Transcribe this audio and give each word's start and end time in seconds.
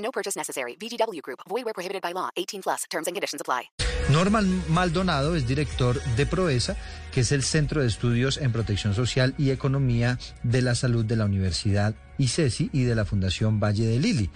No 0.00 0.10
purchase 0.10 0.36
necessary. 0.36 0.76
VGW 0.76 1.22
Group. 1.22 1.40
Void 1.48 1.64
where 1.64 1.74
prohibited 1.74 2.02
by 2.02 2.12
law. 2.12 2.30
18 2.36 2.62
plus. 2.62 2.84
Terms 2.90 3.06
and 3.06 3.14
conditions 3.14 3.40
apply. 3.40 3.70
Norman 4.10 4.64
Maldonado 4.68 5.36
es 5.36 5.46
director 5.46 6.02
de 6.16 6.26
Proesa, 6.26 6.76
que 7.12 7.20
es 7.20 7.30
el 7.30 7.44
Centro 7.44 7.80
de 7.80 7.86
Estudios 7.86 8.38
en 8.38 8.50
Protección 8.50 8.94
Social 8.94 9.34
y 9.38 9.50
Economía 9.50 10.18
de 10.42 10.62
la 10.62 10.74
Salud 10.74 11.04
de 11.04 11.14
la 11.14 11.26
Universidad 11.26 11.94
ICESI 12.18 12.70
y 12.72 12.82
de 12.82 12.94
la 12.96 13.04
Fundación 13.04 13.60
Valle 13.60 13.86
de 13.86 14.00
Lili. 14.00 14.30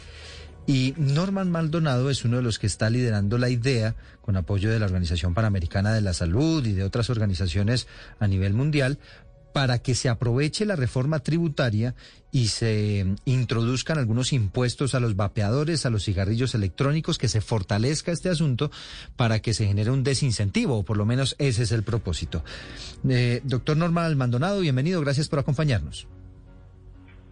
Y 0.67 0.95
Norman 0.97 1.51
Maldonado 1.51 2.09
es 2.09 2.25
uno 2.25 2.39
de 2.39 2.43
los 2.43 2.59
que 2.59 2.67
está 2.67 2.89
liderando 2.89 3.37
la 3.37 3.51
idea, 3.51 3.97
con 4.23 4.37
apoyo 4.37 4.71
de 4.71 4.79
la 4.79 4.87
Organización 4.87 5.35
Panamericana 5.35 5.93
de 5.93 6.01
la 6.01 6.15
Salud 6.15 6.65
y 6.65 6.73
de 6.73 6.85
otras 6.85 7.11
organizaciones 7.11 7.87
a 8.19 8.27
nivel 8.29 8.55
mundial, 8.55 8.99
para 9.55 9.79
que 9.79 9.95
se 9.95 10.09
aproveche 10.09 10.67
la 10.67 10.75
reforma 10.75 11.21
tributaria 11.21 11.95
y 12.33 12.49
se 12.49 13.07
introduzcan 13.25 13.99
algunos 13.99 14.33
impuestos 14.33 14.97
a 14.97 15.01
los 15.01 15.15
vapeadores, 15.15 15.87
a 15.87 15.91
los 15.91 16.05
cigarrillos 16.05 16.57
electrónicos, 16.57 17.19
que 17.19 17.29
se 17.29 17.41
fortalezca 17.41 18.11
este 18.11 18.29
asunto 18.29 18.73
para 19.15 19.39
que 19.39 19.55
se 19.55 19.65
genere 19.65 19.93
un 19.93 20.03
desincentivo, 20.03 20.79
o 20.79 20.83
por 20.83 20.97
lo 20.97 21.07
menos 21.07 21.37
ese 21.39 21.63
es 21.63 21.71
el 21.71 21.85
propósito. 21.85 22.43
Eh, 23.09 23.43
doctor 23.45 23.77
Norman 23.77 24.19
Maldonado, 24.19 24.59
bienvenido, 24.59 25.01
gracias 25.01 25.29
por 25.29 25.39
acompañarnos. 25.39 26.09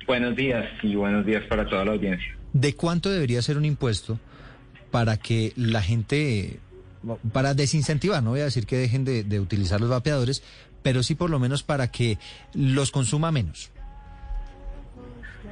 Buenos 0.06 0.37
días 0.37 0.65
y 0.84 0.95
buenos 0.95 1.27
días 1.27 1.43
para 1.48 1.69
toda 1.69 1.84
la 1.84 1.91
audiencia. 1.91 2.39
¿De 2.53 2.77
cuánto 2.77 3.11
debería 3.11 3.43
ser 3.43 3.56
un 3.56 3.65
impuesto 3.65 4.20
para 4.93 5.17
que 5.17 5.55
la 5.56 5.83
gente, 5.83 6.61
para 7.33 7.55
desincentivar, 7.55 8.22
no 8.22 8.31
voy 8.31 8.41
a 8.41 8.45
decir 8.45 8.67
que 8.67 8.77
dejen 8.77 9.05
de, 9.05 9.41
utilizar 9.41 9.81
los 9.81 9.91
vapeadores, 9.91 10.42
pero 10.83 11.03
sí 11.03 11.14
por 11.14 11.31
lo 11.31 11.39
menos 11.39 11.62
para 11.62 11.91
que 11.91 12.19
los 12.55 12.91
consuma 12.91 13.31
menos? 13.33 13.70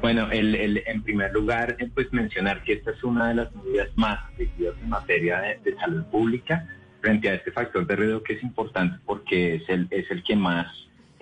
Bueno, 0.00 0.30
el, 0.30 0.82
en 0.86 1.02
primer 1.02 1.32
lugar, 1.32 1.76
eh, 1.78 1.90
pues 1.92 2.12
mencionar 2.12 2.62
que 2.62 2.74
esta 2.74 2.92
es 2.92 3.04
una 3.04 3.28
de 3.28 3.34
las 3.34 3.54
medidas 3.54 3.88
más 3.96 4.18
efectivas 4.32 4.74
en 4.82 4.88
materia 4.88 5.40
de, 5.62 5.76
salud 5.76 6.04
pública 6.04 6.66
frente 7.00 7.28
a 7.28 7.34
este 7.34 7.52
factor 7.52 7.86
de 7.86 7.96
riesgo 7.96 8.22
que 8.22 8.34
es 8.34 8.42
importante 8.42 8.98
porque 9.04 9.56
es 9.56 9.68
el, 9.68 9.88
es 9.90 10.10
el 10.10 10.22
que 10.22 10.36
más 10.36 10.66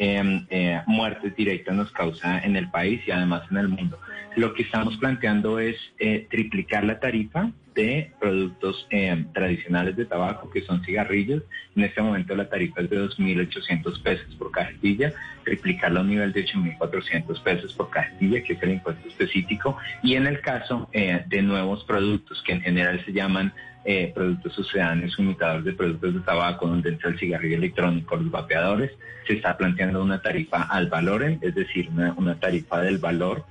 eh, 0.00 0.46
eh, 0.50 0.80
muertes 0.86 1.34
directas 1.34 1.74
nos 1.74 1.90
causa 1.90 2.38
en 2.38 2.54
el 2.54 2.70
país 2.70 3.00
y 3.06 3.10
además 3.10 3.42
en 3.50 3.56
el 3.56 3.68
mundo. 3.68 3.98
Lo 4.36 4.54
que 4.54 4.62
estamos 4.62 4.96
planteando 4.98 5.58
es 5.58 5.76
eh, 5.98 6.28
triplicar 6.30 6.84
la 6.84 7.00
tarifa 7.00 7.50
de 7.78 8.10
productos 8.18 8.88
eh, 8.90 9.24
tradicionales 9.32 9.94
de 9.94 10.04
tabaco, 10.04 10.50
que 10.50 10.62
son 10.62 10.82
cigarrillos. 10.84 11.44
En 11.76 11.84
este 11.84 12.02
momento 12.02 12.34
la 12.34 12.48
tarifa 12.48 12.80
es 12.80 12.90
de 12.90 12.98
2.800 12.98 14.02
pesos 14.02 14.34
por 14.34 14.50
cajetilla, 14.50 15.12
triplicarla 15.44 16.00
a 16.00 16.02
un 16.02 16.08
nivel 16.08 16.32
de 16.32 16.44
8.400 16.44 17.40
pesos 17.40 17.72
por 17.74 17.88
cajetilla, 17.90 18.42
que 18.42 18.54
es 18.54 18.62
el 18.64 18.72
impuesto 18.72 19.06
específico. 19.06 19.76
Y 20.02 20.16
en 20.16 20.26
el 20.26 20.40
caso 20.40 20.88
eh, 20.92 21.22
de 21.28 21.40
nuevos 21.40 21.84
productos, 21.84 22.42
que 22.42 22.54
en 22.54 22.62
general 22.62 23.00
se 23.04 23.12
llaman 23.12 23.52
eh, 23.84 24.10
productos 24.12 24.54
sucedáneos 24.54 25.16
imitadores 25.16 25.64
de 25.64 25.72
productos 25.72 26.14
de 26.14 26.20
tabaco, 26.20 26.66
donde 26.66 26.88
entra 26.88 27.10
el 27.10 27.18
cigarrillo 27.20 27.58
electrónico, 27.58 28.16
los 28.16 28.28
vapeadores, 28.32 28.90
se 29.24 29.34
está 29.34 29.56
planteando 29.56 30.02
una 30.02 30.20
tarifa 30.20 30.64
al 30.64 30.88
valor, 30.88 31.22
es 31.22 31.54
decir, 31.54 31.88
una, 31.90 32.12
una 32.14 32.40
tarifa 32.40 32.80
del 32.80 32.98
valor 32.98 33.44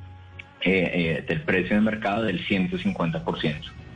eh, 0.59 1.23
del 1.25 1.41
precio 1.43 1.77
de 1.77 1.81
mercado 1.81 2.23
del 2.23 2.45
150%. 2.45 3.86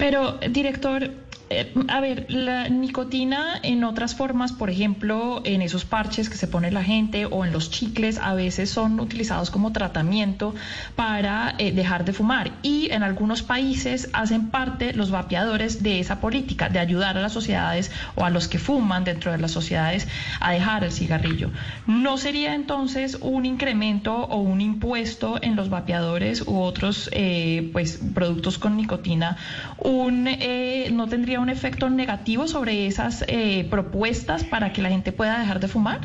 Pero, 0.00 0.38
director, 0.48 1.10
eh, 1.52 1.74
a 1.88 2.00
ver, 2.00 2.26
la 2.28 2.68
nicotina 2.68 3.58
en 3.64 3.82
otras 3.82 4.14
formas, 4.14 4.52
por 4.52 4.70
ejemplo, 4.70 5.42
en 5.44 5.62
esos 5.62 5.84
parches 5.84 6.30
que 6.30 6.36
se 6.36 6.46
pone 6.46 6.70
la 6.70 6.84
gente 6.84 7.26
o 7.26 7.44
en 7.44 7.50
los 7.50 7.72
chicles, 7.72 8.18
a 8.18 8.34
veces 8.34 8.70
son 8.70 9.00
utilizados 9.00 9.50
como 9.50 9.72
tratamiento 9.72 10.54
para 10.94 11.56
eh, 11.58 11.72
dejar 11.72 12.04
de 12.04 12.12
fumar. 12.12 12.52
Y 12.62 12.92
en 12.92 13.02
algunos 13.02 13.42
países 13.42 14.10
hacen 14.12 14.50
parte 14.50 14.92
los 14.92 15.10
vapeadores 15.10 15.82
de 15.82 15.98
esa 15.98 16.20
política, 16.20 16.68
de 16.68 16.78
ayudar 16.78 17.18
a 17.18 17.20
las 17.20 17.32
sociedades 17.32 17.90
o 18.14 18.24
a 18.24 18.30
los 18.30 18.46
que 18.46 18.60
fuman 18.60 19.02
dentro 19.02 19.32
de 19.32 19.38
las 19.38 19.50
sociedades 19.50 20.06
a 20.38 20.52
dejar 20.52 20.84
el 20.84 20.92
cigarrillo. 20.92 21.50
¿No 21.88 22.16
sería 22.16 22.54
entonces 22.54 23.18
un 23.20 23.44
incremento 23.44 24.14
o 24.14 24.38
un 24.38 24.60
impuesto 24.60 25.40
en 25.42 25.56
los 25.56 25.68
vapeadores 25.68 26.42
u 26.46 26.60
otros 26.60 27.10
eh, 27.12 27.70
pues, 27.72 27.98
productos 28.14 28.56
con 28.58 28.76
nicotina? 28.76 29.36
Un, 29.78 30.28
no 30.92 31.08
tendría 31.08 31.39
un 31.40 31.50
efecto 31.50 31.90
negativo 31.90 32.46
sobre 32.46 32.86
esas 32.86 33.24
eh, 33.28 33.66
propuestas 33.70 34.44
para 34.44 34.72
que 34.72 34.82
la 34.82 34.90
gente 34.90 35.12
pueda 35.12 35.38
dejar 35.38 35.60
de 35.60 35.68
fumar? 35.68 36.00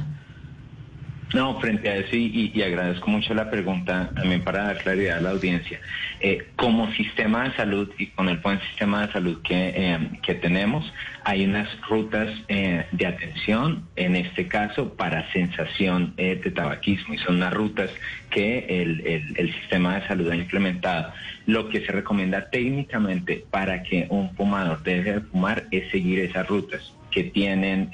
No, 1.34 1.60
frente 1.60 1.90
a 1.90 1.98
eso, 1.98 2.16
y, 2.16 2.52
y, 2.54 2.62
agradezco 2.62 3.10
mucho 3.10 3.34
la 3.34 3.50
pregunta 3.50 4.12
también 4.16 4.44
para 4.44 4.64
dar 4.64 4.78
claridad 4.78 5.18
a 5.18 5.22
la 5.22 5.32
audiencia. 5.32 5.80
Eh, 6.28 6.44
como 6.56 6.92
sistema 6.94 7.44
de 7.44 7.56
salud 7.56 7.88
y 8.00 8.08
con 8.08 8.30
el 8.30 8.38
buen 8.38 8.60
sistema 8.62 9.06
de 9.06 9.14
salud 9.14 9.44
que, 9.44 9.74
eh, 9.76 10.00
que 10.24 10.34
tenemos, 10.34 10.92
hay 11.24 11.46
unas 11.46 11.70
rutas 11.82 12.32
eh, 12.48 12.88
de 12.92 13.06
atención, 13.06 13.88
en 13.96 14.16
este 14.16 14.48
caso, 14.48 14.96
para 14.96 15.32
sensación 15.34 16.16
de 16.16 16.38
tabaquismo, 16.50 17.14
y 17.14 17.20
son 17.20 17.36
unas 17.36 17.54
rutas 17.54 17.92
que 18.32 18.66
el, 18.68 19.34
el, 19.36 19.54
sistema 19.54 20.00
de 20.00 20.08
salud 20.08 20.32
ha 20.32 20.36
implementado. 20.36 21.14
Lo 21.46 21.70
que 21.70 21.86
se 21.86 21.92
recomienda 21.92 22.50
técnicamente 22.50 23.46
para 23.52 23.84
que 23.84 24.08
un 24.10 24.36
fumador 24.36 24.82
deje 24.82 25.14
de 25.14 25.22
fumar 25.22 25.66
es 25.70 25.92
seguir 25.92 26.22
esas 26.22 26.48
rutas 26.48 26.92
que 27.12 27.26
tienen 27.26 27.92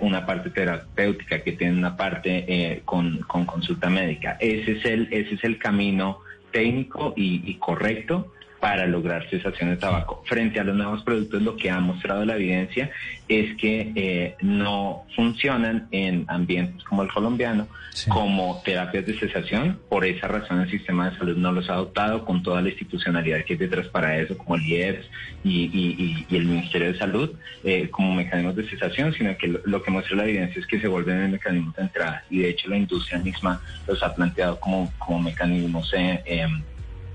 una 0.00 0.24
parte 0.24 0.48
terapéutica, 0.48 1.42
que 1.42 1.52
tienen 1.52 1.76
una 1.76 1.98
parte 1.98 2.80
con, 2.86 3.18
con, 3.28 3.44
consulta 3.44 3.90
médica. 3.90 4.38
Ese 4.40 4.72
es 4.72 4.84
el, 4.86 5.08
ese 5.12 5.34
es 5.34 5.44
el 5.44 5.58
camino 5.58 6.20
técnico 6.50 7.12
y, 7.16 7.42
y 7.50 7.54
correcto 7.56 8.32
para 8.60 8.86
lograr 8.86 9.28
cesación 9.30 9.70
de 9.70 9.76
tabaco. 9.76 10.22
Frente 10.26 10.60
a 10.60 10.64
los 10.64 10.76
nuevos 10.76 11.02
productos, 11.02 11.40
lo 11.40 11.56
que 11.56 11.70
ha 11.70 11.80
mostrado 11.80 12.24
la 12.26 12.36
evidencia 12.36 12.90
es 13.26 13.56
que 13.56 13.92
eh, 13.94 14.36
no 14.42 15.04
funcionan 15.16 15.88
en 15.90 16.26
ambientes 16.28 16.84
como 16.84 17.02
el 17.02 17.10
colombiano 17.10 17.68
sí. 17.92 18.10
como 18.10 18.60
terapias 18.62 19.06
de 19.06 19.18
cesación. 19.18 19.80
Por 19.88 20.04
esa 20.04 20.28
razón 20.28 20.60
el 20.60 20.70
sistema 20.70 21.08
de 21.08 21.16
salud 21.16 21.36
no 21.38 21.52
los 21.52 21.70
ha 21.70 21.74
adoptado 21.74 22.24
con 22.26 22.42
toda 22.42 22.60
la 22.60 22.68
institucionalidad 22.68 23.44
que 23.44 23.54
hay 23.54 23.58
detrás 23.58 23.88
para 23.88 24.18
eso, 24.18 24.36
como 24.36 24.56
el 24.56 24.66
IEPS 24.66 25.06
y, 25.42 25.64
y, 25.72 26.26
y 26.28 26.36
el 26.36 26.44
Ministerio 26.44 26.92
de 26.92 26.98
Salud, 26.98 27.30
eh, 27.64 27.88
como 27.90 28.14
mecanismos 28.14 28.56
de 28.56 28.68
cesación, 28.68 29.14
sino 29.14 29.36
que 29.38 29.48
lo, 29.48 29.60
lo, 29.64 29.82
que 29.82 29.90
muestra 29.90 30.16
la 30.16 30.24
evidencia 30.24 30.60
es 30.60 30.66
que 30.66 30.80
se 30.80 30.86
vuelven 30.86 31.18
en 31.20 31.32
mecanismos 31.32 31.74
de 31.76 31.82
entrada. 31.82 32.24
Y 32.28 32.40
de 32.40 32.50
hecho 32.50 32.68
la 32.68 32.76
industria 32.76 33.18
misma 33.20 33.62
los 33.86 34.02
ha 34.02 34.14
planteado 34.14 34.60
como, 34.60 34.92
como 34.98 35.20
mecanismos 35.20 35.90
eh, 35.96 36.46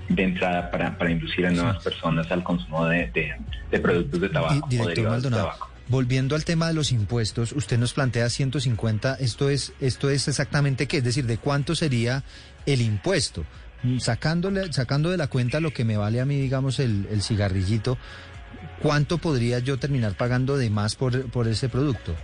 de 0.10 0.24
entrada 0.24 0.70
para, 0.72 0.98
para 0.98 1.12
inducir 1.12 1.46
a 1.46 1.52
nuevas 1.52 1.84
personas 1.84 2.32
al 2.32 2.44
consumo 2.44 2.86
de, 2.86 3.08
de, 3.14 3.36
de 3.72 3.80
productos 3.80 4.22
de 4.22 4.30
tabaco. 4.30 4.68
Director 4.70 5.10
Maldonado, 5.10 5.44
tabaco. 5.46 5.70
volviendo 5.88 6.36
al 6.36 6.46
tema 6.46 6.68
de 6.68 6.74
los 6.74 6.92
impuestos, 6.92 7.52
usted 7.52 7.78
nos 7.78 7.94
plantea 7.94 8.30
150, 8.30 9.16
esto 9.16 9.50
es, 9.50 9.74
esto 9.80 10.10
es 10.10 10.28
exactamente 10.28 10.88
qué, 10.88 10.98
es 10.98 11.04
decir, 11.04 11.26
de 11.26 11.38
cuánto 11.38 11.76
sería 11.76 12.24
el 12.66 12.82
impuesto. 12.82 13.46
Sacándole, 14.00 14.74
sacando 14.74 15.12
de 15.12 15.18
la 15.18 15.28
cuenta 15.28 15.60
lo 15.60 15.72
que 15.72 15.86
me 15.86 15.96
vale 15.96 16.20
a 16.20 16.26
mí, 16.26 16.40
digamos, 16.40 16.80
el, 16.80 17.08
el 17.12 17.22
cigarrillito, 17.22 18.00
¿cuánto 18.82 19.20
podría 19.20 19.60
yo 19.60 19.78
terminar 19.78 20.16
pagando 20.16 20.58
de 20.58 20.72
más 20.72 20.96
por, 20.96 21.30
por 21.30 21.48
ese 21.48 21.70
producto? 21.70 22.16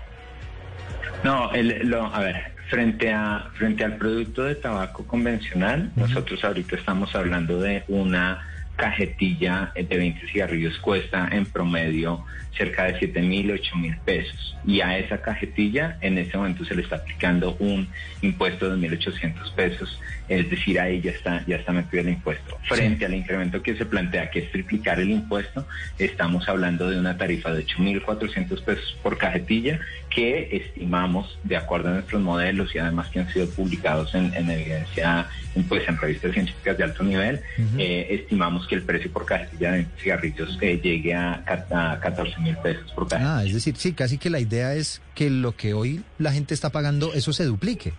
No, 1.23 1.51
el, 1.53 1.87
lo, 1.87 2.05
a 2.05 2.19
ver, 2.19 2.55
frente 2.71 3.11
a 3.11 3.49
frente 3.53 3.83
al 3.83 3.97
producto 3.97 4.45
de 4.45 4.55
tabaco 4.55 5.05
convencional, 5.05 5.79
uh 5.81 5.99
-huh. 5.99 6.07
nosotros 6.07 6.41
ahorita 6.43 6.77
estamos 6.77 7.13
hablando 7.13 7.59
de 7.59 7.83
una 7.89 8.47
cajetilla 8.77 9.71
de 9.75 9.83
20 9.83 10.27
cigarrillos 10.29 10.79
cuesta 10.79 11.27
en 11.31 11.45
promedio 11.45 12.25
cerca 12.57 12.85
de 12.85 12.97
7 12.99 13.21
mil, 13.21 13.51
8 13.51 13.75
mil 13.75 13.97
pesos. 13.97 14.55
Y 14.65 14.81
a 14.81 14.97
esa 14.97 15.21
cajetilla 15.21 15.97
en 16.01 16.17
este 16.17 16.37
momento 16.37 16.65
se 16.65 16.75
le 16.75 16.81
está 16.81 16.97
aplicando 16.97 17.55
un 17.59 17.87
impuesto 18.21 18.69
de 18.69 18.89
1.800 18.89 19.53
pesos, 19.55 19.99
es 20.27 20.49
decir, 20.49 20.79
ahí 20.79 21.01
ya 21.01 21.11
está, 21.11 21.43
ya 21.45 21.57
está 21.57 21.71
metido 21.71 22.01
el 22.01 22.09
impuesto. 22.09 22.57
Frente 22.63 23.05
al 23.05 23.13
incremento 23.13 23.61
que 23.61 23.75
se 23.75 23.85
plantea, 23.85 24.29
que 24.29 24.39
es 24.39 24.51
triplicar 24.51 24.99
el 24.99 25.09
impuesto, 25.09 25.67
estamos 25.99 26.47
hablando 26.47 26.89
de 26.89 26.99
una 26.99 27.17
tarifa 27.17 27.51
de 27.53 27.65
8.400 27.65 28.63
pesos 28.63 28.97
por 29.03 29.17
cajetilla 29.17 29.79
que 30.13 30.49
estimamos, 30.51 31.39
de 31.43 31.57
acuerdo 31.57 31.89
a 31.89 31.93
nuestros 31.93 32.21
modelos 32.21 32.75
y 32.75 32.77
además 32.77 33.09
que 33.09 33.21
han 33.21 33.29
sido 33.31 33.49
publicados 33.49 34.13
en, 34.13 34.33
evidencia 34.49 35.27
pues, 35.67 35.87
en 35.87 35.97
revistas 35.97 36.33
científicas 36.33 36.77
de 36.77 36.83
alto 36.83 37.03
nivel, 37.03 37.39
eh, 37.77 38.07
estimamos 38.11 38.67
que 38.67 38.75
el 38.75 38.83
precio 38.83 39.11
por 39.11 39.25
cajetilla 39.25 39.71
de 39.71 39.87
cigarrillos 39.97 40.57
eh, 40.61 40.79
llegue 40.83 41.13
a, 41.13 41.43
a 41.71 41.99
14 41.99 42.39
mil 42.41 42.57
pesos 42.57 42.91
por 42.91 43.07
cajetilla. 43.07 43.37
Ah, 43.37 43.43
es 43.43 43.53
decir, 43.53 43.75
sí, 43.77 43.93
casi 43.93 44.17
que 44.17 44.29
la 44.29 44.39
idea 44.39 44.75
es 44.75 45.01
que 45.15 45.29
lo 45.29 45.55
que 45.55 45.73
hoy 45.73 46.03
la 46.19 46.31
gente 46.31 46.53
está 46.53 46.69
pagando, 46.69 47.13
eso 47.13 47.33
se 47.33 47.45
duplique. 47.45 47.93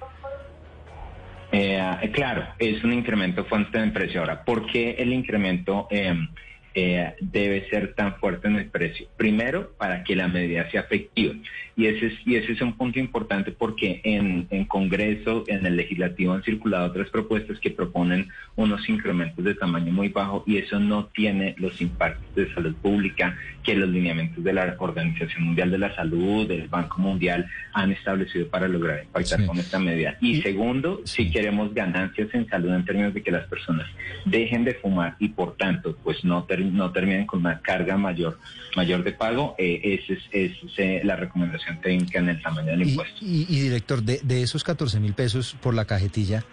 Eh, 1.53 2.11
claro, 2.15 2.47
es 2.59 2.83
un 2.83 2.93
incremento 2.95 3.45
fuerte 3.45 3.79
de 3.79 3.91
precio. 3.91 4.21
Ahora, 4.21 4.43
¿por 4.43 4.67
qué 4.67 4.93
el 4.99 5.13
incremento 5.13 5.87
em, 5.91 6.29
eh, 6.75 7.15
debe 7.21 7.69
ser 7.69 7.95
tan 7.95 8.17
fuerte 8.17 8.49
en 8.49 8.57
el 8.57 8.67
precio? 8.67 9.07
Primero, 9.17 9.73
para 9.79 10.05
que 10.05 10.17
la 10.17 10.29
medida 10.29 10.71
sea 10.71 10.83
efectiva. 10.83 11.35
Y 11.75 11.87
ese 11.87 12.07
es, 12.07 12.15
y 12.27 12.37
ese 12.37 12.53
es 12.53 12.61
un 12.61 12.75
punto 12.75 12.99
importante 12.99 13.51
porque 13.51 14.01
en, 14.05 14.47
en 14.51 14.65
Congreso, 14.67 15.45
en 15.47 15.65
el 15.65 15.77
legislativo 15.77 16.35
han 16.35 16.43
circulado 16.43 16.87
otras 16.87 17.09
propuestas 17.09 17.59
que 17.61 17.71
proponen 17.71 18.29
unos 18.57 18.87
incrementos 18.89 19.43
de 19.45 19.55
tamaño 19.55 19.93
muy 19.93 20.09
bajo 20.09 20.45
y 20.47 20.59
eso 20.59 20.79
no 20.79 21.07
tiene 21.07 21.55
los 21.59 21.81
impactos 21.81 22.35
de 22.35 22.53
salud 22.53 22.75
pública 22.77 23.39
que 23.63 23.75
los 23.75 23.89
lineamientos 23.89 24.45
de 24.45 24.53
la 24.53 24.77
Organización 24.79 25.45
Mundial 25.45 25.71
de 25.71 25.79
la 25.79 25.95
Salud, 25.95 26.47
del 26.47 26.69
Banco 26.69 27.01
Mundial 27.01 27.49
han 27.73 27.93
establecido 27.93 28.49
para 28.49 28.69
lograr 28.69 29.05
impactar 29.05 29.47
con 29.47 29.59
esta 29.59 29.79
medida. 29.79 30.17
Y, 30.21 30.43
segundo, 30.43 31.01
si 31.05 31.31
queremos 31.31 31.73
ganancias 31.73 32.29
en 32.35 32.49
salud 32.49 32.75
en 32.75 32.85
términos 32.85 33.15
de 33.15 33.23
que 33.23 33.31
las 33.31 33.47
personas 33.47 33.87
dejen 34.25 34.65
de 34.65 34.75
fumar 34.75 35.17
y 35.19 35.29
por 35.29 35.57
tanto 35.57 35.97
pues 36.03 36.25
no, 36.25 36.45
no 36.65 36.93
terminen 36.93 37.27
con 37.27 37.41
una 37.41 37.61
carga 37.61 37.97
mayor, 37.97 38.39
mayor 38.77 39.03
de 39.05 39.13
pago, 39.13 39.55
eh, 39.59 39.81
esa 40.01 40.15
es, 40.15 40.23
es 40.33 40.79
eh, 40.79 41.01
la 41.05 41.17
recomendación 41.17 41.81
técnica 41.81 42.19
en 42.19 42.29
el 42.29 42.43
tamaño 42.43 42.71
del 42.73 42.89
impuesto. 42.89 43.19
Y, 43.21 43.45
director, 43.45 44.03
de, 44.03 44.21
de, 44.23 44.43
esos 44.43 44.65
14 44.65 45.01
mil 45.01 45.15
pesos 45.15 45.57
por 45.61 45.75
la 45.75 45.85
cajetilla, 45.85 46.45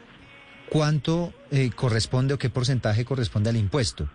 ¿cuánto 0.70 1.34
eh, 1.52 1.70
corresponde 1.76 2.34
o 2.34 2.38
qué 2.38 2.50
porcentaje 2.50 3.06
corresponde 3.06 3.50
al 3.50 3.58
impuesto? 3.58 4.10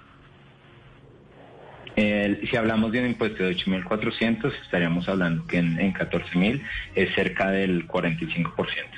Si 1.94 2.56
hablamos 2.56 2.92
de 2.92 3.00
un 3.00 3.06
impuesto 3.06 3.44
de 3.44 3.56
8.400, 3.56 4.52
estaríamos 4.64 5.08
hablando 5.08 5.46
que 5.46 5.58
en, 5.58 5.78
en 5.78 5.94
14.000 5.94 6.62
es 6.94 7.14
cerca 7.14 7.50
del 7.50 7.86
45%. 7.86 8.52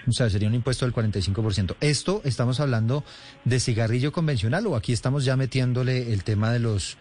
O 0.07 0.13
sea, 0.13 0.31
sería 0.31 0.49
un 0.49 0.55
impuesto 0.55 0.87
del 0.87 0.95
45%. 0.95 1.77
¿Esto 1.81 2.23
estamos 2.25 2.61
hablando 2.61 3.05
de 3.45 3.61
cigarrillo 3.61 4.13
convencional 4.13 4.67
o 4.67 4.77
aquí 4.77 4.93
estamos 4.93 5.25
ya 5.25 5.37
metiéndole 5.37 6.13
el 6.13 6.25
tema 6.25 6.51
de 6.53 6.61
los 6.61 6.97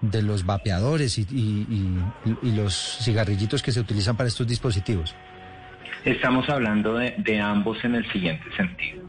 de 0.00 0.22
los 0.22 0.46
vapeadores 0.46 1.18
y, 1.18 1.26
y, 1.30 2.50
los 2.52 2.98
cigarrillitos 3.02 3.62
que 3.62 3.70
se 3.70 3.80
utilizan 3.80 4.16
para 4.16 4.28
estos 4.28 4.46
dispositivos? 4.46 5.14
Estamos 6.04 6.48
hablando 6.48 6.94
de, 6.94 7.14
de 7.18 7.38
ambos 7.38 7.84
en 7.84 7.96
el 7.96 8.10
siguiente 8.10 8.44
sentido. 8.56 9.02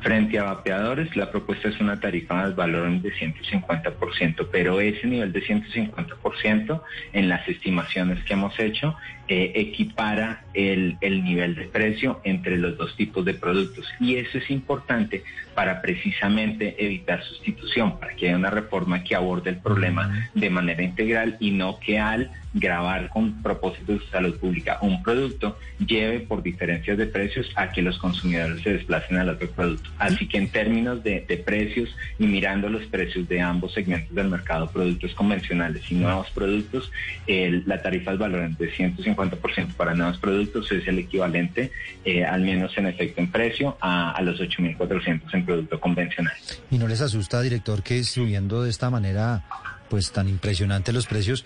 Frente 0.00 0.38
a 0.38 0.44
vapeadores, 0.44 1.16
la 1.16 1.30
propuesta 1.30 1.68
es 1.68 1.80
una 1.80 1.98
tarifa 1.98 2.48
de 2.48 2.54
valor 2.54 2.88
de 3.00 3.12
150%, 3.12 4.48
pero 4.52 4.80
ese 4.80 5.06
nivel 5.06 5.32
de 5.32 5.42
150% 5.42 6.82
en 7.12 7.28
las 7.28 7.48
estimaciones 7.48 8.22
que 8.24 8.34
hemos 8.34 8.58
hecho 8.60 8.94
eh, 9.28 9.52
equipara 9.56 10.44
el, 10.54 10.96
el, 11.00 11.24
nivel 11.24 11.56
de 11.56 11.64
precio 11.64 12.20
entre 12.22 12.56
los 12.58 12.76
dos 12.76 12.94
tipos 12.94 13.24
de 13.24 13.34
productos. 13.34 13.84
Y 13.98 14.14
eso 14.14 14.38
es 14.38 14.48
importante 14.50 15.24
para 15.56 15.82
precisamente 15.82 16.76
evitar 16.78 17.24
sustitución, 17.24 17.98
para 17.98 18.14
que 18.14 18.28
haya 18.28 18.36
una 18.36 18.50
reforma 18.50 19.02
que 19.02 19.16
aborde 19.16 19.50
el 19.50 19.56
problema 19.56 20.30
de 20.34 20.50
manera 20.50 20.84
integral 20.84 21.36
y 21.40 21.50
no 21.50 21.80
que 21.80 21.98
al 21.98 22.30
grabar 22.54 23.08
con 23.08 23.42
propósitos 23.42 24.00
de 24.00 24.06
salud 24.10 24.38
pública 24.38 24.78
un 24.80 25.02
producto 25.02 25.58
lleve 25.78 26.20
por 26.20 26.42
diferencias 26.42 26.96
de 26.96 27.06
precios 27.06 27.50
a 27.54 27.70
que 27.70 27.82
los 27.82 27.98
consumidores 27.98 28.62
se 28.62 28.74
desplacen 28.74 29.18
al 29.18 29.30
otro 29.30 29.50
producto. 29.50 29.65
Así 29.98 30.28
que 30.28 30.38
en 30.38 30.48
términos 30.48 31.02
de, 31.02 31.20
precios 31.44 31.94
y 32.18 32.26
mirando 32.26 32.68
los 32.68 32.84
precios 32.86 33.28
de 33.28 33.40
ambos 33.40 33.74
segmentos 33.74 34.14
del 34.14 34.28
mercado, 34.28 34.70
productos 34.70 35.14
convencionales 35.14 35.82
y 35.90 35.94
nuevos 35.94 36.30
productos, 36.30 36.90
la 37.26 37.82
tarifa 37.82 38.12
de 38.12 38.16
valor 38.16 38.56
de 38.56 38.72
150% 38.72 39.74
para 39.74 39.94
nuevos 39.94 40.18
productos 40.18 40.70
es 40.72 40.86
el 40.86 40.98
equivalente, 40.98 41.70
eh, 42.04 42.24
al 42.24 42.42
menos 42.42 42.76
en 42.78 42.86
efecto 42.86 43.20
en 43.20 43.30
precio, 43.30 43.76
a, 43.80 44.12
a 44.12 44.22
los 44.22 44.40
8.400 44.40 45.22
en 45.32 45.44
producto 45.44 45.80
convencional. 45.80 46.34
¿Y 46.70 46.78
no 46.78 46.88
les 46.88 47.00
asusta, 47.00 47.40
director, 47.42 47.82
que 47.82 48.02
subiendo 48.04 48.62
de 48.62 48.70
esta 48.70 48.90
manera, 48.90 49.44
pues 49.88 50.12
tan 50.12 50.28
impresionante 50.28 50.92
los 50.92 51.06
precios, 51.06 51.44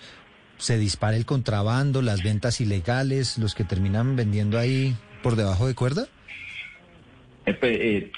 se 0.57 0.77
dispare 0.77 1.17
el 1.17 1.25
contrabando, 1.25 2.01
las 2.01 2.23
ventas 2.23 2.61
ilegales, 2.61 3.37
los 3.37 3.55
que 3.55 3.63
terminan 3.63 4.15
vendiendo 4.15 4.59
ahí 4.59 4.95
por 5.23 5.35
debajo 5.35 5.67
de 5.67 5.75
cuerda? 5.75 6.07
Eh, 7.45 7.53
pues, 7.53 7.77
eh, 7.79 8.11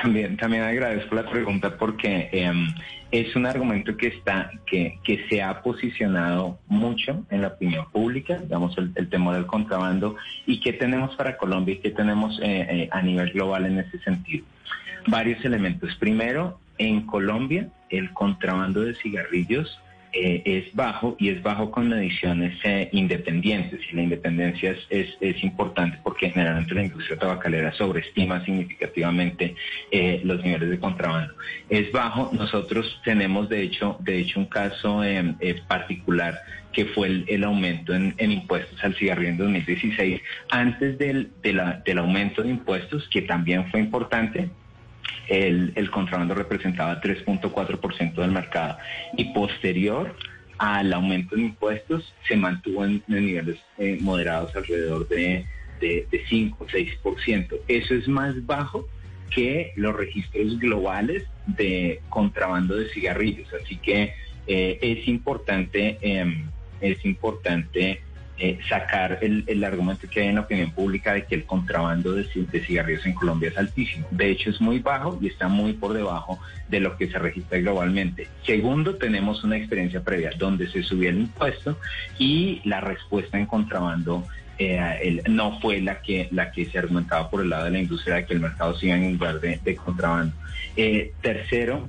también, 0.00 0.36
también 0.36 0.62
agradezco 0.62 1.14
la 1.14 1.28
pregunta 1.28 1.76
porque 1.76 2.30
em, 2.32 2.68
es 3.10 3.36
un 3.36 3.44
argumento 3.44 3.96
que 3.96 4.06
está, 4.08 4.50
que, 4.66 4.98
que 5.04 5.26
se 5.28 5.42
ha 5.42 5.62
posicionado 5.62 6.58
mucho 6.68 7.24
en 7.30 7.42
la 7.42 7.48
opinión 7.48 7.90
pública, 7.90 8.38
digamos, 8.38 8.76
el, 8.78 9.08
tema 9.10 9.34
del 9.34 9.46
contrabando, 9.46 10.16
y 10.46 10.60
qué 10.60 10.72
tenemos 10.72 11.14
para 11.16 11.36
Colombia 11.36 11.74
y 11.74 11.78
qué 11.78 11.90
tenemos 11.90 12.40
eh, 12.42 12.88
a 12.90 13.02
nivel 13.02 13.30
global 13.32 13.66
en 13.66 13.78
ese 13.78 13.98
sentido. 14.00 14.46
Varios 15.06 15.44
elementos. 15.44 15.94
Primero, 15.96 16.58
en 16.78 17.02
Colombia, 17.02 17.68
el 17.90 18.12
contrabando 18.12 18.80
de 18.80 18.94
cigarrillos 18.94 19.78
eh, 20.12 20.42
es 20.44 20.74
bajo 20.74 21.16
y 21.18 21.30
es 21.30 21.42
bajo 21.42 21.70
con 21.70 21.88
mediciones 21.88 22.58
eh, 22.64 22.88
independientes. 22.92 23.80
Y 23.90 23.96
la 23.96 24.02
independencia 24.02 24.76
es, 24.90 25.08
es, 25.20 25.42
importante 25.42 25.98
porque 26.02 26.30
generalmente 26.30 26.74
la 26.74 26.84
industria 26.84 27.18
tabacalera 27.18 27.72
sobreestima 27.72 28.44
significativamente 28.44 29.54
eh, 29.90 30.20
los 30.24 30.42
niveles 30.44 30.70
de 30.70 30.78
contrabando. 30.78 31.34
Es 31.70 31.90
bajo. 31.92 32.30
Nosotros 32.32 33.00
tenemos 33.04 33.48
de 33.48 33.62
hecho, 33.62 33.96
de 34.00 34.18
hecho 34.18 34.40
un 34.40 34.46
caso 34.46 35.02
em, 35.02 35.36
particular 35.66 36.38
que 36.72 36.86
fue 36.86 37.24
el, 37.26 37.44
aumento 37.44 37.94
en, 37.94 38.14
impuestos 38.18 38.82
al 38.82 38.94
cigarrillo 38.94 39.30
en 39.30 39.36
2016, 39.36 40.20
antes 40.50 40.98
del, 40.98 41.30
del 41.42 41.98
aumento 41.98 42.42
de 42.42 42.48
impuestos, 42.48 43.06
que 43.08 43.22
también 43.22 43.70
fue 43.70 43.80
importante, 43.80 44.48
el, 45.28 45.90
contrabando 45.90 46.34
representaba 46.34 47.00
3.4% 47.00 48.14
del 48.14 48.30
mercado 48.30 48.78
y 49.16 49.24
posterior 49.32 50.14
al 50.58 50.92
aumento 50.92 51.36
de 51.36 51.42
impuestos 51.42 52.14
se 52.28 52.36
mantuvo 52.36 52.84
en, 52.84 53.02
niveles 53.08 53.58
eh, 53.78 53.98
moderados 54.00 54.54
alrededor 54.54 55.08
de, 55.08 55.44
de, 55.80 56.24
5 56.28 56.56
o 56.60 56.66
6%. 56.66 57.60
Eso 57.66 57.94
es 57.94 58.06
más 58.06 58.46
bajo 58.46 58.88
que 59.30 59.72
los 59.76 59.94
registros 59.96 60.58
globales 60.58 61.24
de 61.46 62.00
contrabando 62.10 62.76
de 62.76 62.88
cigarrillos. 62.90 63.48
Así 63.60 63.76
que 63.76 64.14
eh, 64.46 64.78
es 64.80 65.08
importante, 65.08 65.98
em, 66.00 66.48
es 66.80 67.04
importante 67.04 68.02
eh, 68.44 68.58
sacar 68.68 69.20
el, 69.22 69.62
argumento 69.62 70.08
que 70.10 70.20
hay 70.20 70.26
en 70.26 70.34
la 70.34 70.40
opinión 70.40 70.72
pública 70.72 71.14
de 71.14 71.24
que 71.26 71.36
el 71.36 71.44
contrabando 71.44 72.12
de, 72.14 72.24
cigarrillos 72.24 73.06
en 73.06 73.14
Colombia 73.14 73.50
es 73.50 73.56
altísimo. 73.56 74.08
De 74.10 74.32
hecho, 74.32 74.50
es 74.50 74.60
muy 74.60 74.80
bajo 74.80 75.16
y 75.20 75.28
está 75.28 75.46
muy 75.46 75.74
por 75.74 75.92
debajo 75.92 76.40
de 76.68 76.80
lo 76.80 76.96
que 76.96 77.08
se 77.08 77.20
registra 77.20 77.60
globalmente. 77.60 78.26
Segundo, 78.44 78.96
tenemos 78.96 79.44
una 79.44 79.56
experiencia 79.56 80.02
previa 80.02 80.32
donde 80.36 80.66
se 80.66 80.82
subió 80.82 81.10
el 81.10 81.20
impuesto 81.20 81.78
y 82.18 82.60
la 82.64 82.80
respuesta 82.80 83.38
en 83.38 83.46
contrabando 83.46 84.26
eh, 84.58 85.22
no 85.28 85.60
fue 85.60 85.80
la 85.80 86.02
que 86.02 86.26
la 86.32 86.50
que 86.50 86.64
se 86.64 86.80
argumentaba 86.80 87.30
por 87.30 87.42
el 87.42 87.50
lado 87.50 87.66
de 87.66 87.70
la 87.70 87.78
industria 87.78 88.16
de 88.16 88.26
que 88.26 88.34
el 88.34 88.40
mercado 88.40 88.76
siga 88.76 88.96
en 88.96 89.12
lugar 89.12 89.38
de, 89.38 89.76
contrabando. 89.76 90.34
Eh, 90.76 91.12
tercero, 91.22 91.88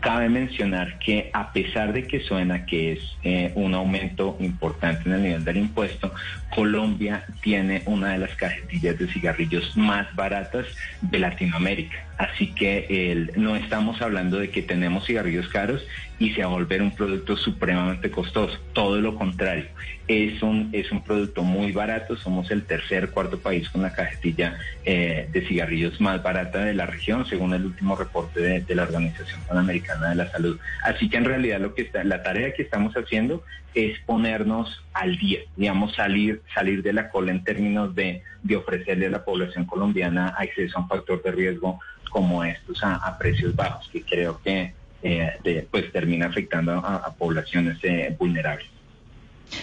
Cabe 0.00 0.28
mencionar 0.28 0.98
que 0.98 1.30
a 1.32 1.52
pesar 1.52 1.92
de 1.92 2.06
que 2.06 2.20
suena 2.20 2.66
que 2.66 2.92
es 2.92 3.16
eh, 3.22 3.52
un 3.54 3.74
aumento 3.74 4.36
importante 4.40 5.08
en 5.08 5.14
el 5.14 5.22
nivel 5.22 5.44
del 5.44 5.56
impuesto, 5.56 6.14
Colombia 6.54 7.24
tiene 7.42 7.82
una 7.86 8.12
de 8.12 8.18
las 8.18 8.34
cajetillas 8.36 8.98
de 8.98 9.08
cigarrillos 9.08 9.76
más 9.76 10.14
baratas 10.14 10.66
de 11.00 11.18
Latinoamérica. 11.18 11.96
Así 12.18 12.48
que 12.52 13.32
no 13.36 13.56
estamos 13.56 14.00
hablando 14.00 14.38
de 14.38 14.50
que 14.50 14.62
tenemos 14.62 15.06
cigarrillos 15.06 15.48
caros 15.48 15.82
y 16.18 16.30
se 16.30 16.42
va 16.42 16.46
a 16.46 16.50
volver 16.50 16.82
un 16.82 16.94
producto 16.94 17.36
supremamente 17.36 18.10
costoso. 18.10 18.56
Todo 18.72 19.00
lo 19.00 19.16
contrario, 19.16 19.66
es 20.08 20.42
un, 20.42 20.70
es 20.72 20.90
un 20.90 21.02
producto 21.02 21.42
muy 21.42 21.72
barato. 21.72 22.16
Somos 22.16 22.50
el 22.50 22.64
tercer, 22.64 23.10
cuarto 23.10 23.38
país 23.38 23.68
con 23.68 23.82
la 23.82 23.92
cajetilla 23.92 24.58
eh, 24.84 25.28
de 25.30 25.46
cigarrillos 25.46 26.00
más 26.00 26.22
barata 26.22 26.64
de 26.64 26.74
la 26.74 26.86
región, 26.86 27.26
según 27.26 27.52
el 27.54 27.66
último 27.66 27.96
reporte 27.96 28.40
de, 28.60 28.74
la 28.74 28.82
Organización 28.82 29.40
Panamericana 29.48 30.10
de 30.10 30.14
la 30.16 30.30
Salud. 30.30 30.58
Así 30.82 31.08
que 31.08 31.16
en 31.16 31.24
realidad 31.24 31.60
lo 31.60 31.74
que 31.74 31.82
está, 31.82 32.04
la 32.04 32.22
tarea 32.22 32.54
que 32.54 32.62
estamos 32.62 32.94
haciendo 32.94 33.42
es 33.74 33.98
ponernos 34.00 34.82
al 34.94 35.18
día, 35.18 35.40
digamos, 35.56 35.94
salir, 35.94 36.40
salir 36.54 36.82
de 36.82 36.94
la 36.94 37.10
cola 37.10 37.30
en 37.30 37.44
términos 37.44 37.94
de, 37.94 38.22
de 38.42 38.56
ofrecerle 38.56 39.06
a 39.06 39.10
la 39.10 39.24
población 39.24 39.66
colombiana 39.66 40.28
acceso 40.28 40.78
a 40.78 40.82
un 40.82 40.88
factor 40.88 41.22
de 41.22 41.32
riesgo 41.32 41.78
como 42.08 42.42
estos 42.44 42.82
a, 42.82 43.18
precios 43.18 43.54
bajos, 43.54 43.88
que 43.92 44.00
creo 44.02 44.40
que 44.42 44.72
eh, 45.06 45.66
pues 45.70 45.92
termina 45.92 46.26
afectando 46.26 46.72
a, 46.72 47.14
poblaciones 47.14 47.78
eh, 47.82 48.14
vulnerables. 48.18 48.66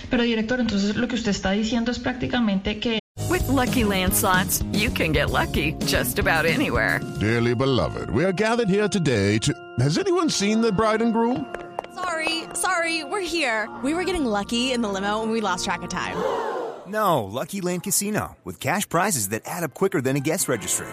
Pero 0.10 0.24
director, 0.24 0.60
entonces 0.60 0.96
lo 0.96 1.08
que 1.08 1.16
usted 1.16 1.32
está 1.32 1.52
diciendo 1.52 1.92
es 1.92 2.00
prácticamente 2.00 2.80
que 2.80 3.00
With 3.30 3.48
lucky 3.48 3.84
landslots, 3.84 4.64
you 4.74 4.90
can 4.90 5.12
get 5.12 5.30
lucky 5.30 5.74
just 5.86 6.20
about 6.20 6.46
anywhere. 6.46 7.00
Dearly 7.20 7.54
beloved, 7.54 8.10
we 8.10 8.24
are 8.26 8.34
gathered 8.34 8.70
here 8.70 8.88
today 8.88 9.38
to. 9.40 9.54
Has 9.80 9.98
anyone 9.98 10.30
seen 10.30 10.62
the 10.62 10.72
bride 10.72 11.02
and 11.02 11.14
groom? 11.14 11.46
Sorry, 11.94 12.44
sorry, 12.54 13.04
we're 13.04 13.22
here. 13.22 13.70
We 13.84 13.94
were 13.94 14.04
getting 14.04 14.26
lucky 14.26 14.72
in 14.72 14.82
the 14.82 14.90
limo 14.90 15.22
and 15.22 15.32
we 15.32 15.42
lost 15.42 15.66
track 15.66 15.84
of 15.84 15.90
time. 15.90 16.18
No, 16.86 17.24
Lucky 17.24 17.62
Land 17.62 17.84
Casino 17.84 18.36
with 18.44 18.60
cash 18.60 18.88
prizes 18.90 19.30
that 19.30 19.44
add 19.46 19.64
up 19.64 19.74
quicker 19.74 20.02
than 20.02 20.18
a 20.18 20.20
guest 20.20 20.50
registry 20.50 20.86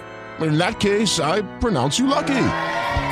in 0.46 0.58
that 0.58 0.80
case, 0.80 1.20
I 1.20 1.42
pronounce 1.58 1.98
you 1.98 2.06
lucky. 2.06 2.79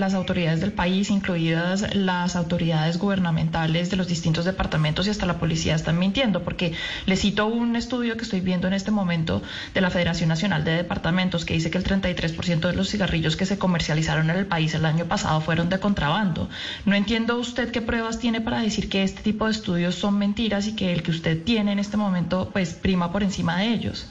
Las 0.00 0.14
autoridades 0.14 0.62
del 0.62 0.72
país, 0.72 1.10
incluidas 1.10 1.94
las 1.94 2.34
autoridades 2.34 2.96
gubernamentales 2.96 3.90
de 3.90 3.98
los 3.98 4.08
distintos 4.08 4.46
departamentos 4.46 5.06
y 5.06 5.10
hasta 5.10 5.26
la 5.26 5.38
policía 5.38 5.74
están 5.74 5.98
mintiendo, 5.98 6.44
porque 6.44 6.72
le 7.04 7.14
cito 7.14 7.46
un 7.46 7.76
estudio 7.76 8.16
que 8.16 8.22
estoy 8.22 8.40
viendo 8.40 8.66
en 8.66 8.72
este 8.72 8.90
momento 8.90 9.42
de 9.74 9.82
la 9.82 9.90
Federación 9.90 10.30
Nacional 10.30 10.64
de 10.64 10.72
Departamentos 10.72 11.44
que 11.44 11.52
dice 11.52 11.70
que 11.70 11.76
el 11.76 11.84
33% 11.84 12.60
de 12.60 12.72
los 12.72 12.88
cigarrillos 12.88 13.36
que 13.36 13.44
se 13.44 13.58
comercializaron 13.58 14.30
en 14.30 14.38
el 14.38 14.46
país 14.46 14.72
el 14.72 14.86
año 14.86 15.04
pasado 15.04 15.42
fueron 15.42 15.68
de 15.68 15.78
contrabando. 15.78 16.48
No 16.86 16.94
entiendo 16.94 17.36
usted 17.36 17.70
qué 17.70 17.82
pruebas 17.82 18.18
tiene 18.18 18.40
para 18.40 18.62
decir 18.62 18.88
que 18.88 19.02
este 19.02 19.20
tipo 19.20 19.44
de 19.44 19.50
estudios 19.50 19.94
son 19.94 20.16
mentiras 20.16 20.68
y 20.68 20.74
que 20.74 20.94
el 20.94 21.02
que 21.02 21.10
usted 21.10 21.44
tiene 21.44 21.70
en 21.72 21.78
este 21.78 21.98
momento 21.98 22.48
pues 22.50 22.72
prima 22.72 23.12
por 23.12 23.22
encima 23.22 23.58
de 23.58 23.74
ellos. 23.74 24.06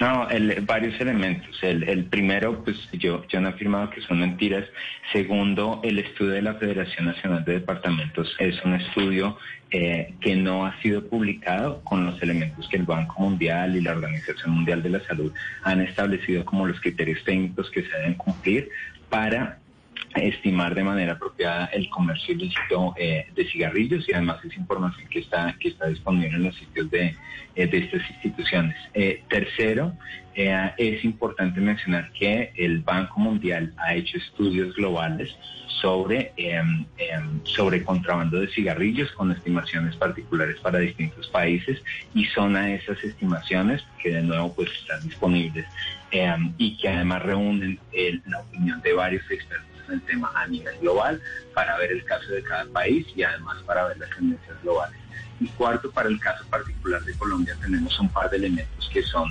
No, 0.00 0.26
varios 0.62 1.00
elementos. 1.00 1.62
El, 1.62 2.04
primero, 2.06 2.64
pues 2.64 2.76
yo, 2.92 3.24
yo 3.28 3.40
no 3.40 3.48
he 3.48 3.52
afirmado 3.52 3.90
que 3.90 4.00
son 4.00 4.20
mentiras. 4.20 4.64
Segundo, 5.12 5.80
el 5.84 5.98
estudio 5.98 6.32
de 6.32 6.42
la 6.42 6.54
Federación 6.54 7.06
Nacional 7.06 7.44
de 7.44 7.54
Departamentos 7.54 8.34
es 8.38 8.62
un 8.64 8.74
estudio 8.74 9.38
eh, 9.70 10.14
que 10.20 10.36
no 10.36 10.66
ha 10.66 10.80
sido 10.82 11.06
publicado 11.08 11.82
con 11.82 12.04
los 12.04 12.22
elementos 12.22 12.68
que 12.68 12.76
el 12.76 12.84
Banco 12.84 13.20
Mundial 13.20 13.76
y 13.76 13.80
la 13.80 13.92
Organización 13.92 14.52
Mundial 14.52 14.82
de 14.82 14.90
la 14.90 15.00
Salud 15.04 15.32
han 15.62 15.80
establecido 15.80 16.44
como 16.44 16.66
los 16.66 16.80
criterios 16.80 17.22
técnicos 17.24 17.70
que 17.70 17.82
se 17.82 17.96
deben 17.96 18.14
cumplir 18.14 18.68
para 19.08 19.61
estimar 20.20 20.74
de 20.74 20.84
manera 20.84 21.12
apropiada 21.12 21.66
el 21.66 21.88
comercio 21.88 22.34
ilícito 22.34 22.94
eh, 22.96 23.26
de 23.34 23.44
cigarrillos 23.46 24.08
y 24.08 24.12
además 24.12 24.44
es 24.44 24.56
información 24.56 25.08
que 25.08 25.20
está, 25.20 25.54
que 25.58 25.68
está 25.68 25.88
disponible 25.88 26.36
en 26.36 26.44
los 26.44 26.56
sitios 26.56 26.90
de, 26.90 27.16
eh, 27.54 27.66
de 27.66 27.78
estas 27.78 28.02
instituciones. 28.10 28.76
Eh, 28.94 29.22
tercero, 29.28 29.92
es 30.34 31.04
importante 31.04 31.60
mencionar 31.60 32.10
que 32.12 32.52
el 32.56 32.80
Banco 32.80 33.20
Mundial 33.20 33.74
ha 33.76 33.94
hecho 33.94 34.16
estudios 34.16 34.74
globales 34.74 35.36
sobre, 35.82 36.32
em, 36.38 36.86
em, 36.96 37.44
sobre 37.44 37.84
contrabando 37.84 38.40
de 38.40 38.48
cigarrillos 38.48 39.12
con 39.12 39.30
estimaciones 39.30 39.94
particulares 39.96 40.58
para 40.60 40.78
distintos 40.78 41.28
países 41.28 41.82
y 42.14 42.24
son 42.26 42.56
a 42.56 42.72
esas 42.72 43.02
estimaciones 43.04 43.84
que 44.02 44.10
de 44.10 44.22
nuevo 44.22 44.54
pues 44.54 44.70
están 44.72 45.02
disponibles 45.02 45.66
em, 46.12 46.54
y 46.56 46.78
que 46.78 46.88
además 46.88 47.22
reúnen 47.22 47.78
la 48.26 48.40
opinión 48.40 48.80
de 48.80 48.92
varios 48.94 49.30
expertos 49.30 49.71
el 49.88 50.00
tema 50.02 50.30
a 50.34 50.46
nivel 50.46 50.78
global 50.80 51.20
para 51.54 51.76
ver 51.78 51.92
el 51.92 52.04
caso 52.04 52.32
de 52.32 52.42
cada 52.42 52.64
país 52.66 53.06
y 53.14 53.22
además 53.22 53.62
para 53.64 53.86
ver 53.86 53.98
las 53.98 54.10
tendencias 54.10 54.60
globales. 54.62 54.98
Y 55.40 55.48
cuarto, 55.48 55.90
para 55.90 56.08
el 56.08 56.20
caso 56.20 56.44
particular 56.48 57.02
de 57.02 57.14
Colombia 57.14 57.56
tenemos 57.60 57.98
un 57.98 58.08
par 58.08 58.30
de 58.30 58.36
elementos 58.36 58.88
que 58.92 59.02
son 59.02 59.30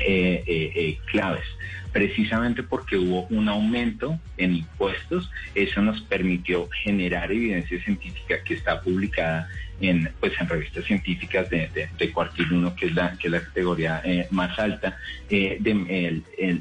eh, 0.00 0.44
eh, 0.46 0.72
eh, 0.74 0.98
claves. 1.06 1.44
Precisamente 1.92 2.64
porque 2.64 2.96
hubo 2.96 3.26
un 3.28 3.48
aumento 3.48 4.18
en 4.36 4.56
impuestos, 4.56 5.30
eso 5.54 5.80
nos 5.80 6.00
permitió 6.02 6.68
generar 6.82 7.30
evidencia 7.30 7.80
científica 7.84 8.42
que 8.42 8.54
está 8.54 8.80
publicada 8.80 9.48
en, 9.80 10.10
pues, 10.20 10.32
en 10.40 10.48
revistas 10.48 10.84
científicas 10.84 11.50
de, 11.50 11.68
de, 11.98 12.12
cuartil 12.12 12.52
1, 12.52 12.76
que 12.76 12.86
es 12.86 12.94
la, 12.94 13.16
que 13.18 13.28
es 13.28 13.32
la 13.32 13.42
categoría 13.42 14.00
eh, 14.04 14.26
más 14.30 14.58
alta. 14.58 14.96
Eh, 15.28 15.58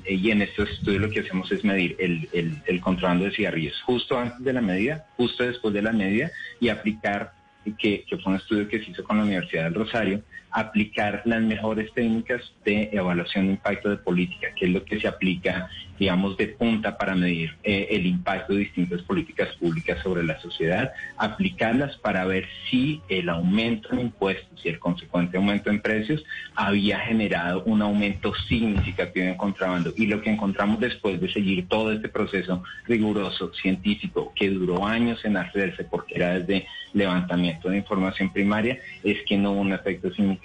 y 0.09 0.31
en 0.31 0.41
estos 0.41 0.69
estudios 0.69 1.01
lo 1.01 1.09
que 1.09 1.21
hacemos 1.21 1.51
es 1.51 1.63
medir 1.63 1.95
el, 1.99 2.29
el, 2.33 2.57
el 2.65 2.81
contrabando 2.81 3.25
de 3.25 3.31
cigarrillos 3.31 3.81
justo 3.81 4.17
antes 4.17 4.43
de 4.43 4.53
la 4.53 4.61
medida, 4.61 5.05
justo 5.17 5.43
después 5.43 5.73
de 5.73 5.81
la 5.81 5.91
medida 5.91 6.31
y 6.59 6.69
aplicar 6.69 7.33
que, 7.77 8.03
que, 8.03 8.17
fue 8.17 8.33
un 8.33 8.39
estudio 8.39 8.67
que 8.67 8.83
se 8.83 8.91
hizo 8.91 9.03
con 9.03 9.17
la 9.17 9.23
Universidad 9.23 9.65
del 9.65 9.75
Rosario, 9.75 10.21
aplicar 10.53 11.23
las 11.25 11.41
mejores 11.41 11.91
técnicas 11.93 12.41
de 12.63 12.89
evaluación 12.93 13.47
de 13.47 13.53
impacto 13.53 13.89
de 13.89 13.97
política, 13.97 14.49
que 14.55 14.65
es 14.65 14.71
lo 14.71 14.85
que 14.85 14.99
se 14.99 15.07
aplica, 15.07 15.67
digamos, 15.97 16.37
de 16.37 16.47
punta 16.47 16.95
para 16.95 17.15
medir 17.15 17.55
eh, 17.63 17.87
el 17.89 18.05
impacto 18.05 18.53
de 18.53 18.59
distintas 18.59 19.01
políticas 19.01 19.49
públicas 19.55 19.97
sobre 20.03 20.23
la 20.23 20.39
sociedad, 20.39 20.93
aplicarlas 21.17 21.97
para 21.97 22.25
ver 22.25 22.45
si 22.69 23.01
el 23.09 23.29
aumento 23.29 23.89
en 23.93 24.01
impuestos 24.01 24.63
y 24.63 24.69
el 24.69 24.79
consecuente 24.79 25.37
aumento 25.37 25.71
en 25.71 25.81
precios 25.81 26.23
había 26.55 26.99
generado 26.99 27.63
un 27.63 27.81
aumento 27.81 28.33
significativo 28.47 29.25
en 29.25 29.35
contrabando. 29.35 29.91
Y 29.97 30.05
lo 30.05 30.21
que 30.21 30.29
encontramos 30.29 30.79
después 30.79 31.19
de 31.19 31.33
seguir 31.33 31.67
todo 31.67 31.91
este 31.91 32.09
proceso 32.09 32.63
riguroso, 32.85 33.51
científico, 33.55 34.31
que 34.35 34.49
duró 34.49 34.85
años 34.85 35.25
en 35.25 35.37
hacerse 35.37 35.83
porque 35.83 36.15
era 36.15 36.39
desde 36.39 36.67
levantamiento 36.93 37.69
de 37.69 37.77
información 37.77 38.31
primaria, 38.31 38.79
es 39.03 39.17
que 39.25 39.35
no 39.35 39.53
hubo 39.53 39.61
un 39.61 39.73
efecto 39.73 40.13
significativo 40.13 40.42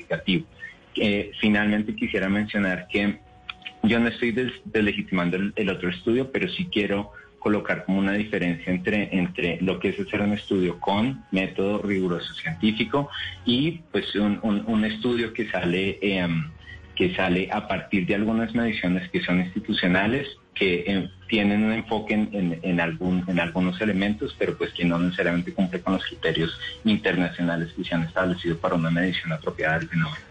eh, 0.97 1.31
finalmente 1.41 1.95
quisiera 1.95 2.29
mencionar 2.29 2.89
que 2.89 3.19
yo 3.83 4.01
no 4.01 4.09
estoy 4.09 4.33
deslegitimando 4.65 5.37
el, 5.55 5.71
otro 5.71 5.89
estudio, 5.89 6.31
pero 6.33 6.49
sí 6.49 6.69
quiero 6.71 7.13
colocar 7.39 7.85
como 7.85 8.01
una 8.01 8.15
diferencia 8.15 8.73
entre, 8.73 9.17
entre 9.17 9.61
lo 9.61 9.79
que 9.79 9.91
es 9.91 10.01
hacer 10.01 10.21
un 10.21 10.33
estudio 10.33 10.81
con 10.81 11.25
método 11.31 11.81
riguroso 11.83 12.35
científico 12.35 13.09
y 13.45 13.81
pues 13.93 14.15
un, 14.17 14.85
estudio 14.85 15.33
que 15.33 15.49
sale, 15.49 15.99
em, 16.03 16.51
que 16.97 17.15
sale 17.15 17.49
a 17.53 17.69
partir 17.69 18.07
de 18.07 18.17
algunas 18.17 18.55
mediciones 18.55 19.09
que 19.11 19.21
son 19.23 19.41
institucionales, 19.41 20.27
que 20.59 20.85
em, 20.87 21.09
tienen 21.29 21.65
un 21.65 21.73
enfoque 21.73 22.15
en, 22.15 22.59
en, 22.63 22.81
algún, 22.81 23.25
en 23.29 23.39
algunos 23.39 23.81
elementos, 23.81 24.35
pero 24.39 24.57
pues 24.57 24.73
que 24.73 24.85
no 24.85 24.99
necesariamente 24.99 25.53
cumple 25.53 25.81
con 25.81 25.95
los 25.95 26.05
criterios 26.05 26.59
internacionales 26.85 27.73
que 27.77 27.85
se 27.85 27.95
han 27.95 28.03
establecido 28.03 28.57
para 28.57 28.75
una 28.75 28.91
medición 28.91 29.33
apropiada 29.33 29.79
del 29.79 29.89
fenómeno. 29.89 30.29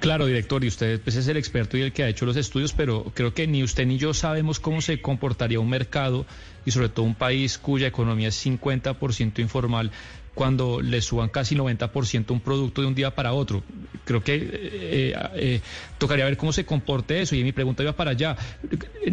Claro, 0.00 0.26
director, 0.26 0.62
y 0.64 0.68
usted 0.68 1.00
pues, 1.00 1.16
es 1.16 1.26
el 1.28 1.36
experto 1.36 1.76
y 1.76 1.82
el 1.82 1.92
que 1.92 2.04
ha 2.04 2.08
hecho 2.08 2.24
los 2.24 2.36
estudios, 2.36 2.72
pero 2.72 3.04
creo 3.14 3.34
que 3.34 3.46
ni 3.46 3.62
usted 3.62 3.86
ni 3.86 3.98
yo 3.98 4.14
sabemos 4.14 4.60
cómo 4.60 4.80
se 4.80 5.00
comportaría 5.00 5.60
un 5.60 5.68
mercado 5.68 6.24
y 6.64 6.70
sobre 6.70 6.88
todo 6.88 7.04
un 7.04 7.14
país 7.14 7.58
cuya 7.58 7.88
economía 7.88 8.28
es 8.28 8.46
50% 8.46 9.40
informal 9.40 9.90
cuando 10.36 10.82
le 10.82 11.00
suban 11.00 11.30
casi 11.30 11.56
90% 11.56 12.30
un 12.30 12.40
producto 12.40 12.82
de 12.82 12.86
un 12.86 12.94
día 12.94 13.14
para 13.14 13.32
otro. 13.32 13.62
Creo 14.04 14.22
que 14.22 14.34
eh, 14.36 15.14
eh, 15.34 15.60
tocaría 15.96 16.26
ver 16.26 16.36
cómo 16.36 16.52
se 16.52 16.66
comporte 16.66 17.22
eso 17.22 17.34
y 17.34 17.42
mi 17.42 17.52
pregunta 17.52 17.82
iba 17.82 17.94
para 17.94 18.10
allá. 18.10 18.36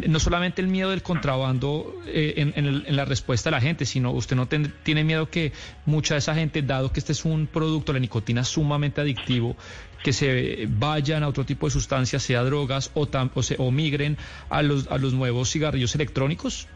No 0.09 0.19
solamente 0.19 0.61
el 0.61 0.67
miedo 0.67 0.89
del 0.89 1.01
contrabando 1.01 1.95
eh, 2.07 2.51
en, 2.53 2.93
la 2.93 3.05
respuesta 3.05 3.49
de 3.49 3.51
la 3.55 3.61
gente, 3.61 3.85
sino 3.85 4.11
usted 4.11 4.35
no 4.35 4.49
tiene 4.49 5.05
miedo 5.05 5.29
que 5.29 5.53
mucha 5.85 6.15
de 6.15 6.17
esa 6.17 6.35
gente, 6.35 6.61
dado 6.61 6.91
que 6.91 6.99
este 6.99 7.13
es 7.13 7.23
un 7.23 7.47
producto, 7.47 7.93
la 7.93 7.99
nicotina 7.99 8.43
sumamente 8.43 8.99
adictivo, 8.99 9.55
que 10.03 10.11
se 10.11 10.67
vayan 10.69 11.23
a 11.23 11.29
otro 11.29 11.45
tipo 11.45 11.67
de 11.67 11.71
sustancias, 11.71 12.21
sea 12.21 12.43
drogas 12.43 12.91
o, 12.95 13.07
o, 13.33 13.43
se, 13.43 13.55
o 13.59 13.71
migren 13.71 14.17
a 14.49 14.61
los, 14.61 14.87
a 14.87 14.97
los 14.97 15.13
nuevos 15.13 15.49
cigarrillos 15.49 15.95
electrónicos? 15.95 16.67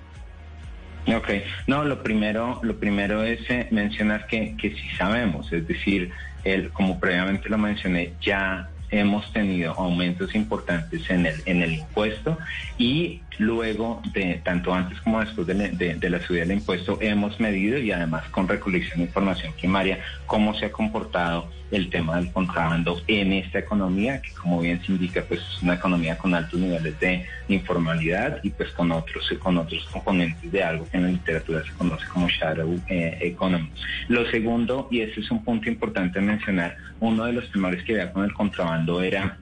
Ok, 1.16 1.30
no, 1.68 1.86
lo 1.86 2.04
primero, 2.04 2.60
lo 2.64 2.78
primero 2.80 3.24
es 3.24 3.40
eh, 3.50 3.68
mencionar 3.72 4.28
que, 4.28 4.58
que 4.58 4.72
sí 4.72 4.90
sabemos, 4.98 5.52
es 5.54 5.66
decir, 5.66 6.12
el, 6.44 6.72
como 6.72 7.00
previamente 7.00 7.48
lo 7.48 7.58
mencioné, 7.58 8.16
ya 8.22 8.70
hemos 8.90 9.32
tenido 9.34 9.74
aumentos 9.74 10.34
importantes 10.36 11.10
en 11.10 11.26
el, 11.26 11.36
en 11.46 11.62
el 11.62 11.74
impuesto 11.74 12.38
y 12.78 13.22
luego 13.38 14.02
de 14.14 14.42
tanto 14.44 14.74
antes 14.74 15.00
como 15.02 15.20
después 15.20 15.46
de, 15.48 16.10
la 16.10 16.22
subida 16.26 16.42
del 16.42 16.54
impuesto 16.54 16.98
hemos 17.02 17.40
medido 17.40 17.78
y 17.78 17.92
además 17.92 18.24
con 18.30 18.48
recolección 18.48 19.00
de 19.00 19.06
información 19.06 19.54
primaria 19.54 20.00
cómo 20.26 20.54
se 20.56 20.66
ha 20.66 20.72
comportado 20.72 21.50
el 21.72 21.90
tema 21.90 22.16
del 22.16 22.32
contrabando 22.32 23.02
en 23.08 23.34
esta 23.34 23.60
economía, 23.60 24.22
que 24.22 24.32
como 24.32 24.62
bien 24.62 24.82
se 24.86 24.92
indica, 24.92 25.24
pues 25.28 25.42
es 25.42 25.62
una 25.62 25.74
economía 25.74 26.18
con 26.18 26.34
altos 26.34 26.60
niveles 26.60 26.98
de 27.00 27.26
informalidad 27.50 28.40
y 28.44 28.52
pues 28.52 28.70
con 28.70 28.92
otros, 28.92 29.30
con 29.40 29.58
otros 29.58 29.86
componentes 29.92 30.50
de 30.50 30.64
algo 30.64 30.88
que 30.90 30.98
en 30.98 31.04
la 31.04 31.10
literatura 31.10 31.64
se 31.66 31.74
conoce 31.74 32.06
como 32.08 32.30
shadow 32.30 32.80
eh, 32.88 33.18
economy. 33.22 33.70
Lo 34.08 34.30
segundo, 34.32 34.88
y 34.92 35.02
ese 35.02 35.20
es 35.20 35.30
un 35.30 35.44
punto 35.44 35.70
importante 35.70 36.22
mencionar, 36.22 36.78
uno 37.00 37.26
de 37.26 37.34
los 37.34 37.52
temores 37.52 37.84
que 37.84 37.94
había 37.94 38.12
con 38.12 38.24
el 38.24 38.34
contrabando 38.34 39.02
era 39.02 39.38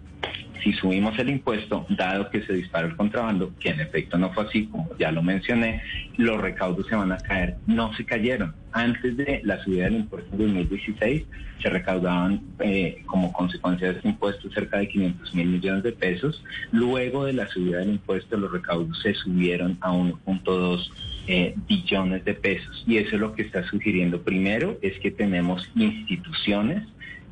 si 0.65 0.73
subimos 0.73 1.17
el 1.19 1.29
impuesto, 1.29 1.85
dado 1.89 2.29
que 2.31 2.41
se 2.41 2.53
dispara 2.53 2.87
el 2.87 2.95
contrabando, 2.95 3.53
que 3.59 3.69
en 3.69 3.79
efecto 3.79 4.17
no 4.17 4.33
fue 4.33 4.45
así, 4.45 4.65
como 4.65 4.89
ya 4.97 5.11
lo 5.11 5.21
mencioné, 5.21 5.83
los 6.17 6.41
recaudos 6.41 6.87
se 6.87 6.95
van 6.95 7.11
a 7.11 7.17
caer. 7.17 7.57
No 7.67 7.93
se 7.93 8.03
cayeron. 8.03 8.55
Antes 8.71 9.15
de 9.15 9.41
la 9.43 9.63
subida 9.63 9.85
del 9.85 9.97
impuesto 9.97 10.31
en 10.33 10.39
2016, 10.39 11.23
se 11.61 11.69
recaudaban 11.69 12.41
eh, 12.59 13.03
como 13.05 13.31
consecuencia 13.31 13.89
de 13.89 13.97
este 13.97 14.09
impuesto 14.09 14.49
cerca 14.49 14.79
de 14.79 14.87
500 14.87 15.35
mil 15.35 15.47
millones 15.49 15.83
de 15.83 15.91
pesos. 15.91 16.43
Luego 16.71 17.25
de 17.25 17.33
la 17.33 17.47
subida 17.47 17.77
del 17.77 17.91
impuesto, 17.91 18.35
los 18.35 18.51
recaudos 18.51 18.99
se 19.03 19.13
subieron 19.13 19.77
a 19.81 19.91
1.2 19.91 20.89
eh, 21.27 21.53
billones 21.67 22.25
de 22.25 22.33
pesos. 22.33 22.83
Y 22.87 22.97
eso 22.97 23.15
es 23.15 23.21
lo 23.21 23.33
que 23.33 23.43
está 23.43 23.63
sugiriendo. 23.67 24.23
Primero, 24.23 24.79
es 24.81 24.97
que 24.99 25.11
tenemos 25.11 25.69
instituciones 25.75 26.87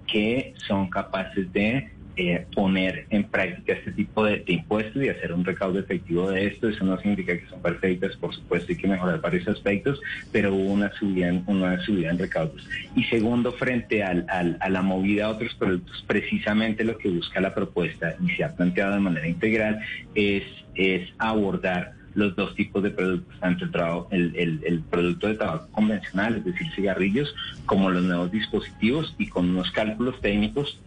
que 0.07 0.53
son 0.67 0.89
capaces 0.89 1.51
de 1.53 1.89
eh, 2.15 2.45
poner 2.53 3.07
en 3.10 3.24
práctica 3.24 3.74
este 3.74 3.91
tipo 3.91 4.24
de, 4.24 4.43
impuestos 4.45 5.03
y 5.03 5.10
hacer 5.10 5.33
un 5.33 5.43
recaudo 5.43 5.79
efectivo 5.79 6.29
de 6.29 6.45
esto. 6.45 6.69
Eso 6.69 6.86
no 6.86 6.95
significa 7.00 7.36
que 7.36 7.48
son 7.48 7.60
perfectas, 7.60 8.15
por 8.17 8.36
supuesto, 8.36 8.72
hay 8.72 8.77
que 8.77 8.88
mejorar 8.88 9.19
varios 9.19 9.48
aspectos, 9.48 10.00
pero 10.31 10.53
hubo 10.53 10.74
una 10.74 10.91
subida 10.93 11.29
en, 11.29 11.43
una 11.48 11.83
subida 11.83 12.12
en 12.12 12.19
recaudos. 12.19 12.67
Y 12.95 13.03
segundo, 13.05 13.51
frente 13.53 14.03
al, 14.03 14.27
a 14.29 14.69
la 14.69 14.81
movida 14.83 15.25
a 15.25 15.29
otros 15.29 15.55
productos, 15.55 16.03
precisamente 16.05 16.83
lo 16.83 17.00
que 17.00 17.10
busca 17.10 17.41
la 17.41 17.55
propuesta 17.55 18.15
y 18.24 18.29
se 18.36 18.43
ha 18.43 18.55
planteado 18.55 18.93
de 18.93 19.00
manera 19.00 19.27
integral 19.27 19.79
es, 20.13 20.43
es 20.75 21.10
abordar 21.17 21.93
los 22.15 22.36
dos 22.36 22.55
tipos 22.55 22.84
de 22.84 22.91
productos, 22.91 23.39
tanto 23.39 23.65
el, 24.12 24.36
el, 24.36 24.62
el, 24.65 24.82
producto 24.82 25.27
de 25.27 25.36
tabaco 25.36 25.67
convencional, 25.72 26.38
es 26.38 26.46
decir, 26.46 26.67
cigarrillos, 26.75 27.34
como 27.65 27.89
los 27.89 28.03
nuevos 28.03 28.32
dispositivos 28.32 29.15
y 29.17 29.27
con 29.27 29.50
unos 29.50 29.72
cálculos 29.72 30.20
técnicos 30.22 30.79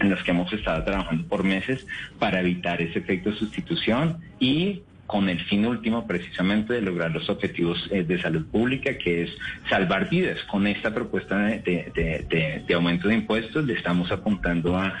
en 0.00 0.10
los 0.10 0.22
que 0.22 0.30
hemos 0.30 0.52
estado 0.52 0.82
trabajando 0.84 1.26
por 1.28 1.44
meses 1.44 1.86
para 2.18 2.40
evitar 2.40 2.80
ese 2.80 2.98
efecto 3.00 3.30
de 3.30 3.36
sustitución 3.36 4.18
y 4.38 4.82
con 5.10 5.28
el 5.28 5.44
fin 5.46 5.66
último 5.66 6.06
precisamente 6.06 6.74
de 6.74 6.82
lograr 6.82 7.10
los 7.10 7.28
objetivos 7.28 7.84
eh, 7.90 8.04
de 8.04 8.22
salud 8.22 8.46
pública, 8.46 8.96
que 8.96 9.24
es 9.24 9.30
salvar 9.68 10.08
vidas. 10.08 10.38
Con 10.44 10.68
esta 10.68 10.94
propuesta 10.94 11.36
de, 11.36 12.64
aumento 12.72 13.08
de 13.08 13.14
impuestos 13.14 13.64
le 13.64 13.72
estamos 13.72 14.12
apuntando 14.12 14.78
a, 14.78 14.94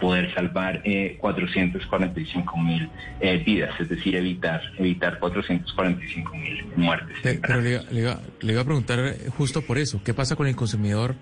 poder 0.00 0.34
salvar 0.34 0.82
445 1.18 2.54
eh, 2.54 2.62
mil 2.62 2.90
eh, 3.20 3.42
vidas, 3.42 3.72
es 3.80 3.88
decir, 3.88 4.16
evitar, 4.16 4.60
evitar 4.76 5.18
445 5.18 6.36
mil 6.36 6.66
muertes. 6.76 7.16
Pero 7.22 7.60
le, 7.62 7.80
iba, 8.00 8.20
le 8.42 8.52
iba 8.52 8.60
a 8.60 8.64
preguntar 8.64 9.16
justo 9.30 9.62
por 9.62 9.78
eso, 9.78 10.02
¿qué 10.04 10.12
pasa 10.12 10.36
con 10.36 10.46
el 10.46 10.56
consumidor? 10.56 11.14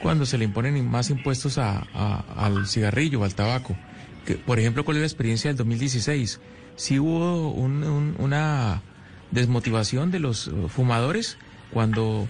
cuando 0.00 0.26
se 0.26 0.38
le 0.38 0.44
imponen 0.44 0.88
más 0.88 1.10
impuestos 1.10 1.58
al 1.58 2.66
cigarrillo 2.66 3.24
al 3.24 3.34
tabaco. 3.34 3.76
Que, 4.24 4.36
por 4.36 4.60
ejemplo, 4.60 4.84
¿cuál 4.84 4.98
es 4.98 5.00
la 5.00 5.06
experiencia 5.08 5.50
del 5.50 5.56
2016? 5.56 6.40
¿Sí 6.78 7.00
hubo 7.00 7.50
una 7.50 8.82
desmotivación 9.32 10.12
de 10.12 10.20
los 10.20 10.48
fumadores 10.68 11.36
cuando 11.72 12.28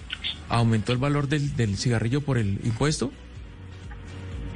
aumentó 0.48 0.92
el 0.92 0.98
valor 0.98 1.28
del, 1.28 1.54
del 1.54 1.76
cigarrillo 1.76 2.22
por 2.22 2.38
el 2.38 2.58
impuesto? 2.64 3.12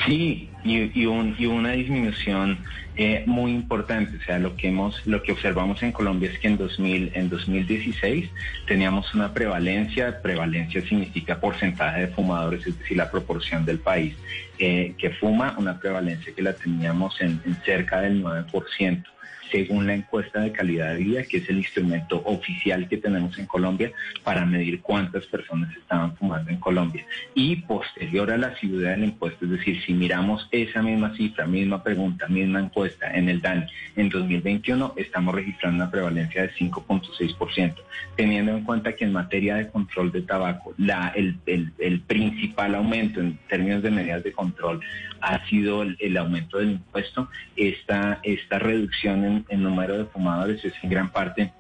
Sí, 0.07 0.49
y, 0.65 0.99
y, 0.99 1.05
un, 1.05 1.37
y 1.39 1.45
una 1.45 1.73
disminución 1.73 2.59
eh, 2.97 3.23
muy 3.27 3.53
importante. 3.53 4.17
O 4.17 4.23
sea, 4.23 4.39
lo 4.39 4.57
que 4.57 4.69
hemos, 4.69 5.07
lo 5.07 5.23
que 5.23 5.33
observamos 5.33 5.83
en 5.83 5.93
Colombia 5.93 6.31
es 6.31 6.39
que 6.39 6.49
en 6.49 6.57
2000, 6.57 7.13
en 7.15 7.29
2016 7.29 8.31
teníamos 8.67 9.13
una 9.13 9.35
prevalencia. 9.35 10.23
Prevalencia 10.23 10.81
significa 10.89 11.39
porcentaje 11.39 12.01
de 12.01 12.09
fumadores, 12.09 12.67
es 12.67 12.79
decir, 12.79 12.97
la 12.97 13.11
proporción 13.11 13.67
del 13.67 13.79
país 13.79 14.17
eh, 14.59 14.95
que 14.97 15.11
fuma, 15.11 15.55
una 15.59 15.79
prevalencia 15.79 16.33
que 16.35 16.41
la 16.41 16.55
teníamos 16.55 17.21
en, 17.21 17.43
en 17.45 17.57
cerca 17.63 18.01
del 18.01 18.25
9% 18.25 19.05
según 19.53 19.87
la 19.87 19.95
encuesta 19.95 20.41
de 20.41 20.51
calidad 20.51 20.95
de 20.95 21.05
vida, 21.05 21.23
que 21.25 21.37
es 21.37 21.49
el 21.49 21.59
instrumento 21.59 22.23
oficial 22.25 22.89
que 22.89 22.97
tenemos 22.97 23.39
en 23.39 23.47
Colombia 23.47 23.93
para 24.25 24.45
medir 24.47 24.81
cuántas 24.81 25.27
personas 25.27 25.77
estaban 25.77 26.17
fumando 26.17 26.51
en 26.51 26.57
Colombia. 26.57 27.05
Y 27.35 27.57
posterior 27.57 28.31
a 28.31 28.39
la 28.39 28.57
ciudad 28.57 28.93
del 28.93 29.05
impuesto, 29.05 29.45
es 29.45 29.51
decir, 29.53 29.83
si 29.85 29.93
miramos 29.93 30.49
esa 30.51 30.83
misma 30.83 31.15
cifra, 31.17 31.47
misma 31.47 31.83
pregunta, 31.83 32.27
misma 32.29 32.61
encuesta 32.61 33.13
en 33.15 33.29
el 33.29 33.41
DAN 33.41 33.67
en 33.97 34.09
2021, 34.09 34.95
estamos 34.97 35.35
registrando 35.35 35.85
una 35.85 35.91
prevalencia 35.91 36.43
de 36.43 36.53
5.6%, 36.53 37.75
teniendo 38.17 38.53
en 38.53 38.65
cuenta 38.65 38.95
que 38.95 39.05
en 39.05 39.13
materia 39.13 39.57
de 39.57 39.69
control 39.69 40.11
de 40.11 40.23
tabaco, 40.23 40.75
la, 40.79 41.13
el, 41.15 41.37
el, 41.47 42.01
principal 42.01 42.75
aumento 42.75 43.21
en 43.21 43.39
términos 43.49 43.83
de 43.83 43.91
medidas 43.91 44.25
de 44.25 44.33
control 44.33 44.81
ha 45.21 45.47
sido 45.47 45.83
el, 45.83 45.97
el 46.01 46.17
aumento 46.17 46.59
del 46.59 46.73
impuesto, 46.73 47.29
esta, 47.57 48.21
esta 48.23 48.59
reducción 48.59 49.25
en 49.25 49.42
el 49.49 49.63
número 49.63 49.99
de 49.99 50.05
fumadores 50.07 50.65
es 50.65 50.75
en 50.83 50.91
gran 50.91 51.11
parte 51.11 51.53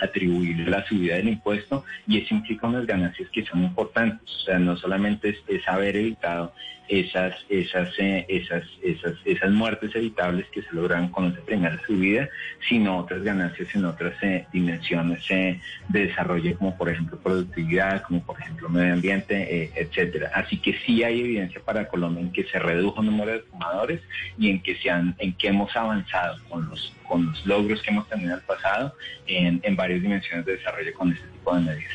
atribuible 0.00 0.70
la 0.70 0.84
subida 0.86 1.16
del 1.16 1.28
impuesto 1.28 1.84
y 2.06 2.18
eso 2.18 2.34
implica 2.34 2.66
unas 2.66 2.86
ganancias 2.86 3.28
que 3.30 3.44
son 3.44 3.62
importantes. 3.62 4.28
O 4.36 4.40
sea, 4.40 4.58
no 4.58 4.76
solamente 4.76 5.36
es 5.48 5.68
haber 5.68 5.96
evitado 5.96 6.52
esas, 6.88 7.34
esas, 7.48 7.88
eh, 7.98 8.26
esas, 8.28 8.64
esas, 8.82 9.14
esas 9.24 9.50
muertes 9.50 9.94
evitables 9.94 10.46
que 10.48 10.62
se 10.62 10.72
logran 10.72 11.08
con 11.08 11.32
esa 11.32 11.40
primera 11.42 11.80
subida, 11.86 12.28
sino 12.68 12.98
otras 12.98 13.22
ganancias 13.22 13.74
en 13.74 13.84
otras 13.86 14.14
eh, 14.22 14.46
dimensiones 14.52 15.24
eh, 15.30 15.60
de 15.88 16.06
desarrollo, 16.06 16.56
como 16.58 16.76
por 16.76 16.90
ejemplo 16.90 17.18
productividad, 17.18 18.02
como 18.02 18.22
por 18.22 18.38
ejemplo 18.38 18.68
medio 18.68 18.92
ambiente, 18.92 19.70
etcétera. 19.74 20.30
Así 20.34 20.58
que 20.58 20.74
sí 20.84 21.02
hay 21.02 21.20
evidencia 21.20 21.60
para 21.64 21.88
Colombia 21.88 22.22
en 22.22 22.32
que 22.32 22.44
se 22.44 22.58
redujo 22.58 23.00
el 23.00 23.06
número 23.06 23.32
de 23.32 23.40
fumadores 23.40 24.00
y 24.38 24.50
en 24.50 24.62
que 24.62 24.76
se 24.76 24.90
han, 24.90 25.14
en 25.18 25.32
que 25.34 25.48
hemos 25.48 25.74
avanzado 25.74 26.36
con 26.48 26.68
los, 26.68 26.92
con 27.08 27.26
los 27.26 27.46
logros 27.46 27.82
que 27.82 27.90
hemos 27.90 28.08
tenido 28.08 28.32
en 28.32 28.38
el 28.38 28.44
pasado 28.44 28.94
en, 29.26 29.60
en 29.62 29.76
varias 29.84 30.02
dimensiones 30.02 30.46
de 30.46 30.56
desarrollo 30.56 30.94
con 30.94 31.12
este 31.12 31.26
tipo 31.28 31.54
de 31.54 31.60
medidas. 31.60 31.92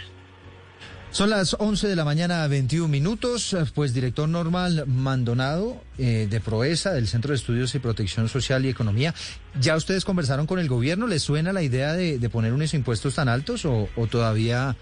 Son 1.11 1.31
las 1.31 1.55
11 1.57 1.87
de 1.87 1.95
la 1.95 2.05
mañana, 2.05 2.45
21 2.47 2.87
minutos. 2.87 3.57
Pues 3.73 3.95
director 3.95 4.29
normal 4.29 4.83
Mandonado 4.85 5.81
eh, 5.97 6.27
de 6.29 6.39
Proesa, 6.39 6.93
del 6.93 7.07
Centro 7.07 7.31
de 7.31 7.37
Estudios 7.37 7.73
y 7.73 7.79
Protección 7.79 8.29
Social 8.29 8.63
y 8.63 8.69
Economía. 8.69 9.15
¿Ya 9.59 9.75
ustedes 9.75 10.05
conversaron 10.05 10.45
con 10.45 10.59
el 10.59 10.67
gobierno? 10.67 11.07
¿Les 11.07 11.23
suena 11.23 11.51
la 11.51 11.63
idea 11.63 11.93
de, 11.93 12.29
poner 12.29 12.53
unos 12.53 12.75
impuestos 12.75 13.15
tan 13.15 13.27
altos 13.27 13.65
o, 13.65 13.89
todavía 14.11 14.75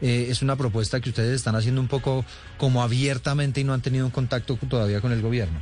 eh, 0.00 0.28
es 0.30 0.40
una 0.40 0.56
propuesta 0.56 1.00
que 1.00 1.10
ustedes 1.10 1.36
están 1.36 1.54
haciendo 1.54 1.82
un 1.82 1.88
poco 1.88 2.24
como 2.56 2.82
abiertamente 2.82 3.60
y 3.60 3.64
no 3.64 3.74
han 3.74 3.82
tenido 3.82 4.06
un 4.06 4.10
contacto 4.10 4.58
todavía 4.66 5.02
con 5.02 5.12
el 5.12 5.20
gobierno? 5.20 5.60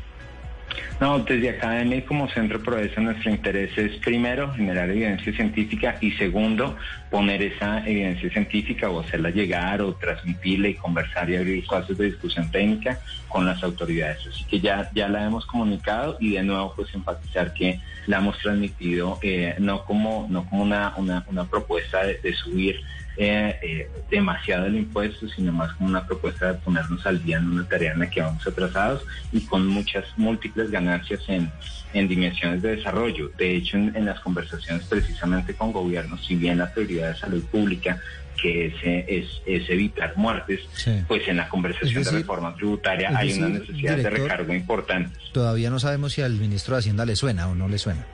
No, 1.01 1.19
desde 1.19 1.51
Academia 1.51 1.99
y 1.99 2.03
como 2.03 2.29
Centro 2.29 2.63
Progreso 2.63 3.01
nuestro 3.01 3.31
interés 3.31 3.77
es 3.77 3.97
primero 3.97 4.53
generar 4.55 4.89
evidencia 4.91 5.33
científica 5.33 5.97
y 6.01 6.13
segundo 6.13 6.77
poner 7.11 7.43
esa 7.43 7.87
evidencia 7.87 8.31
científica 8.31 8.89
o 8.89 9.01
hacerla 9.01 9.31
llegar 9.31 9.83
o 9.83 9.95
transmitirla 9.95 10.69
y 10.69 10.75
conversar 10.75 11.29
y 11.29 11.37
abrir 11.37 11.59
espacios 11.59 11.99
de 11.99 12.07
discusión 12.07 12.51
técnica 12.51 13.01
con 13.29 13.45
las 13.45 13.63
autoridades. 13.63 14.27
Así 14.27 14.45
que 14.45 14.61
ya, 14.61 14.91
ya 14.95 15.09
la 15.09 15.25
hemos 15.25 15.45
comunicado 15.47 16.17
y 16.21 16.35
de 16.35 16.43
nuevo 16.43 16.73
pues 16.77 16.95
enfatizar 16.95 17.53
que 17.53 17.81
la 18.07 18.19
hemos 18.19 18.39
transmitido 18.39 19.19
eh, 19.23 19.57
no 19.59 19.85
como, 19.85 20.27
no 20.31 20.45
como 20.49 20.63
una, 20.63 20.95
una 20.97 21.45
propuesta 21.45 22.05
de 22.05 22.35
subir 22.35 22.81
eh, 23.17 23.59
eh, 23.63 23.91
demasiado 24.11 24.67
el 24.67 24.77
impuesto, 24.77 25.29
sino 25.29 25.53
más 25.53 25.73
como 25.75 25.91
una 25.91 26.07
propuesta 26.07 26.53
de 26.53 26.55
ponernos 26.55 27.05
al 27.05 27.23
día 27.23 27.37
en 27.37 27.51
una 27.51 27.69
tarea 27.69 27.93
en 27.93 27.99
la 27.99 28.09
que 28.09 28.23
vamos 28.23 28.47
atrasados 28.47 29.05
y 29.33 29.43
con 29.43 29.67
muchas 29.67 30.07
múltiples 30.17 30.71
ganancias 30.71 31.21
en, 31.29 31.51
en 31.93 32.09
dimensiones 32.09 32.63
de 32.63 32.77
desarrollo. 32.77 33.31
De 33.37 33.55
hecho, 33.55 33.77
en, 33.77 34.07
las 34.07 34.21
conversaciones 34.21 34.87
precisamente 34.87 35.53
con 35.55 35.73
gobiernos, 35.73 36.25
si 36.25 36.37
bien 36.37 36.57
la 36.57 36.73
prioridad 36.73 37.13
de 37.13 37.19
salud 37.19 37.45
pública 37.45 38.01
que 38.41 38.67
es, 38.67 38.75
es, 38.83 39.43
es 39.45 39.71
evitar 39.71 40.17
muertes, 40.17 40.61
pues 41.07 41.29
en 41.29 41.37
la 41.37 41.49
conversación 41.49 42.03
de 42.03 42.11
reforma 42.11 42.55
tributaria 42.57 43.13
hay 43.15 43.35
una 43.35 43.49
necesidad 43.51 43.97
de 43.99 44.11
recargo 44.11 44.55
importante. 44.55 45.17
Todavía 45.33 45.71
no 45.71 45.79
sabemos 45.79 46.15
si 46.15 46.23
al 46.23 46.33
ministro 46.33 46.75
de 46.75 46.81
Hacienda 46.81 47.05
le 47.05 47.15
suena 47.15 47.47
o 47.49 47.55
no 47.55 47.69
le 47.69 47.79
suena. 47.79 48.05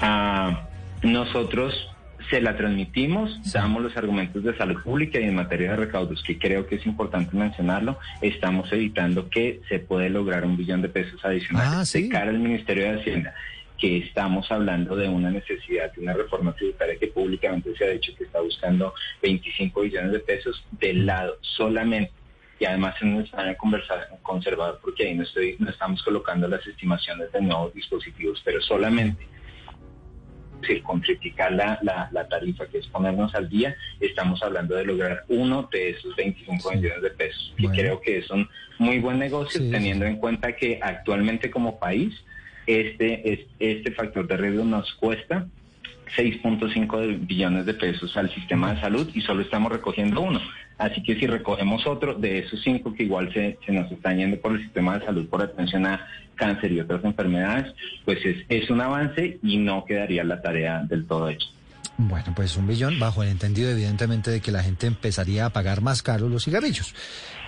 Ah, 0.00 0.68
nosotros 1.02 1.93
se 2.30 2.40
la 2.40 2.56
transmitimos, 2.56 3.52
damos 3.52 3.82
los 3.82 3.96
argumentos 3.96 4.42
de 4.42 4.56
salud 4.56 4.82
pública 4.82 5.20
y 5.20 5.24
en 5.24 5.34
materia 5.34 5.70
de 5.70 5.76
recaudos, 5.76 6.22
que 6.22 6.38
creo 6.38 6.66
que 6.66 6.76
es 6.76 6.86
importante 6.86 7.36
mencionarlo, 7.36 7.98
estamos 8.20 8.72
evitando 8.72 9.28
que 9.28 9.60
se 9.68 9.78
puede 9.78 10.10
lograr 10.10 10.44
un 10.44 10.56
billón 10.56 10.82
de 10.82 10.88
pesos 10.88 11.24
adicionales 11.24 11.94
ah, 11.94 11.98
de 11.98 12.08
cara 12.08 12.30
al 12.30 12.38
Ministerio 12.38 12.84
de 12.84 13.00
Hacienda 13.00 13.34
que 13.78 13.98
estamos 13.98 14.50
hablando 14.50 14.96
de 14.96 15.08
una 15.08 15.30
necesidad 15.30 15.92
de 15.92 16.00
una 16.00 16.12
reforma 16.12 16.54
tributaria 16.54 16.96
que 16.96 17.08
públicamente 17.08 17.74
se 17.76 17.84
ha 17.84 17.88
dicho 17.88 18.12
que 18.16 18.24
está 18.24 18.40
buscando 18.40 18.94
25 19.22 19.80
billones 19.80 20.12
de 20.12 20.20
pesos 20.20 20.64
del 20.70 21.04
lado 21.04 21.36
solamente. 21.40 22.12
Y 22.60 22.66
además 22.66 22.94
en 23.02 23.14
un 23.14 23.22
escenario 23.22 23.56
conservador 24.22 24.78
porque 24.80 25.08
ahí 25.08 25.14
no, 25.14 25.24
estoy, 25.24 25.56
no 25.58 25.70
estamos 25.70 26.02
colocando 26.02 26.46
las 26.46 26.64
estimaciones 26.66 27.32
de 27.32 27.42
nuevos 27.42 27.74
dispositivos, 27.74 28.40
pero 28.44 28.62
solamente 28.62 29.26
decir, 30.66 30.82
con 30.82 31.00
triplicar 31.00 31.52
la, 31.52 31.78
la, 31.82 32.28
tarifa, 32.28 32.66
que 32.66 32.78
es 32.78 32.86
ponernos 32.86 33.34
al 33.34 33.48
día, 33.48 33.76
estamos 34.00 34.42
hablando 34.42 34.74
de 34.74 34.84
lograr 34.84 35.24
uno 35.28 35.68
de 35.72 35.90
esos 35.90 36.14
25 36.16 36.72
millones 36.72 37.02
de 37.02 37.10
pesos. 37.10 37.54
Y 37.58 37.68
creo 37.68 38.00
que 38.00 38.18
es 38.18 38.30
un 38.30 38.48
muy 38.78 38.98
buen 38.98 39.18
negocio, 39.18 39.60
teniendo 39.70 40.04
en 40.04 40.16
cuenta 40.16 40.56
que 40.56 40.80
actualmente 40.82 41.50
como 41.50 41.78
país, 41.78 42.14
este, 42.66 43.46
este 43.58 43.92
factor 43.92 44.26
de 44.26 44.36
riesgo 44.36 44.64
nos 44.64 44.92
cuesta 44.94 45.46
6.5 46.16 47.26
billones 47.26 47.66
de 47.66 47.74
pesos 47.74 48.16
al 48.16 48.32
sistema 48.34 48.74
de 48.74 48.80
salud 48.80 49.08
y 49.14 49.20
solo 49.20 49.42
estamos 49.42 49.72
recogiendo 49.72 50.20
uno. 50.20 50.40
Así 50.78 51.02
que 51.02 51.16
si 51.16 51.26
recogemos 51.26 51.86
otro 51.86 52.14
de 52.14 52.40
esos 52.40 52.60
cinco 52.62 52.92
que 52.94 53.04
igual 53.04 53.32
se, 53.32 53.58
se 53.64 53.72
nos 53.72 53.90
están 53.90 54.18
yendo 54.18 54.40
por 54.40 54.52
el 54.52 54.62
sistema 54.62 54.98
de 54.98 55.06
salud 55.06 55.28
por 55.28 55.42
atención 55.42 55.86
a 55.86 56.06
cáncer 56.34 56.72
y 56.72 56.80
otras 56.80 57.04
enfermedades, 57.04 57.72
pues 58.04 58.24
es, 58.24 58.44
es 58.48 58.70
un 58.70 58.80
avance 58.80 59.38
y 59.42 59.56
no 59.58 59.84
quedaría 59.84 60.24
la 60.24 60.42
tarea 60.42 60.82
del 60.84 61.06
todo 61.06 61.28
hecha. 61.28 61.46
Bueno, 61.96 62.32
pues 62.34 62.56
un 62.56 62.66
billón 62.66 62.98
bajo 62.98 63.22
el 63.22 63.28
entendido 63.28 63.70
evidentemente 63.70 64.30
de 64.30 64.40
que 64.40 64.50
la 64.50 64.62
gente 64.62 64.86
empezaría 64.86 65.46
a 65.46 65.50
pagar 65.50 65.80
más 65.80 66.02
caro 66.02 66.28
los 66.28 66.44
cigarrillos. 66.44 66.92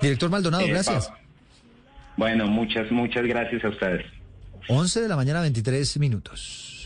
Director 0.01 0.31
Maldonado, 0.31 0.65
eh, 0.65 0.71
gracias. 0.71 1.11
Bueno, 2.17 2.47
muchas, 2.47 2.91
muchas 2.93 3.27
gracias 3.27 3.65
a 3.65 3.69
ustedes. 3.69 4.07
11 4.69 5.01
de 5.01 5.09
la 5.09 5.17
mañana, 5.17 5.41
23 5.41 5.99
minutos. 5.99 6.86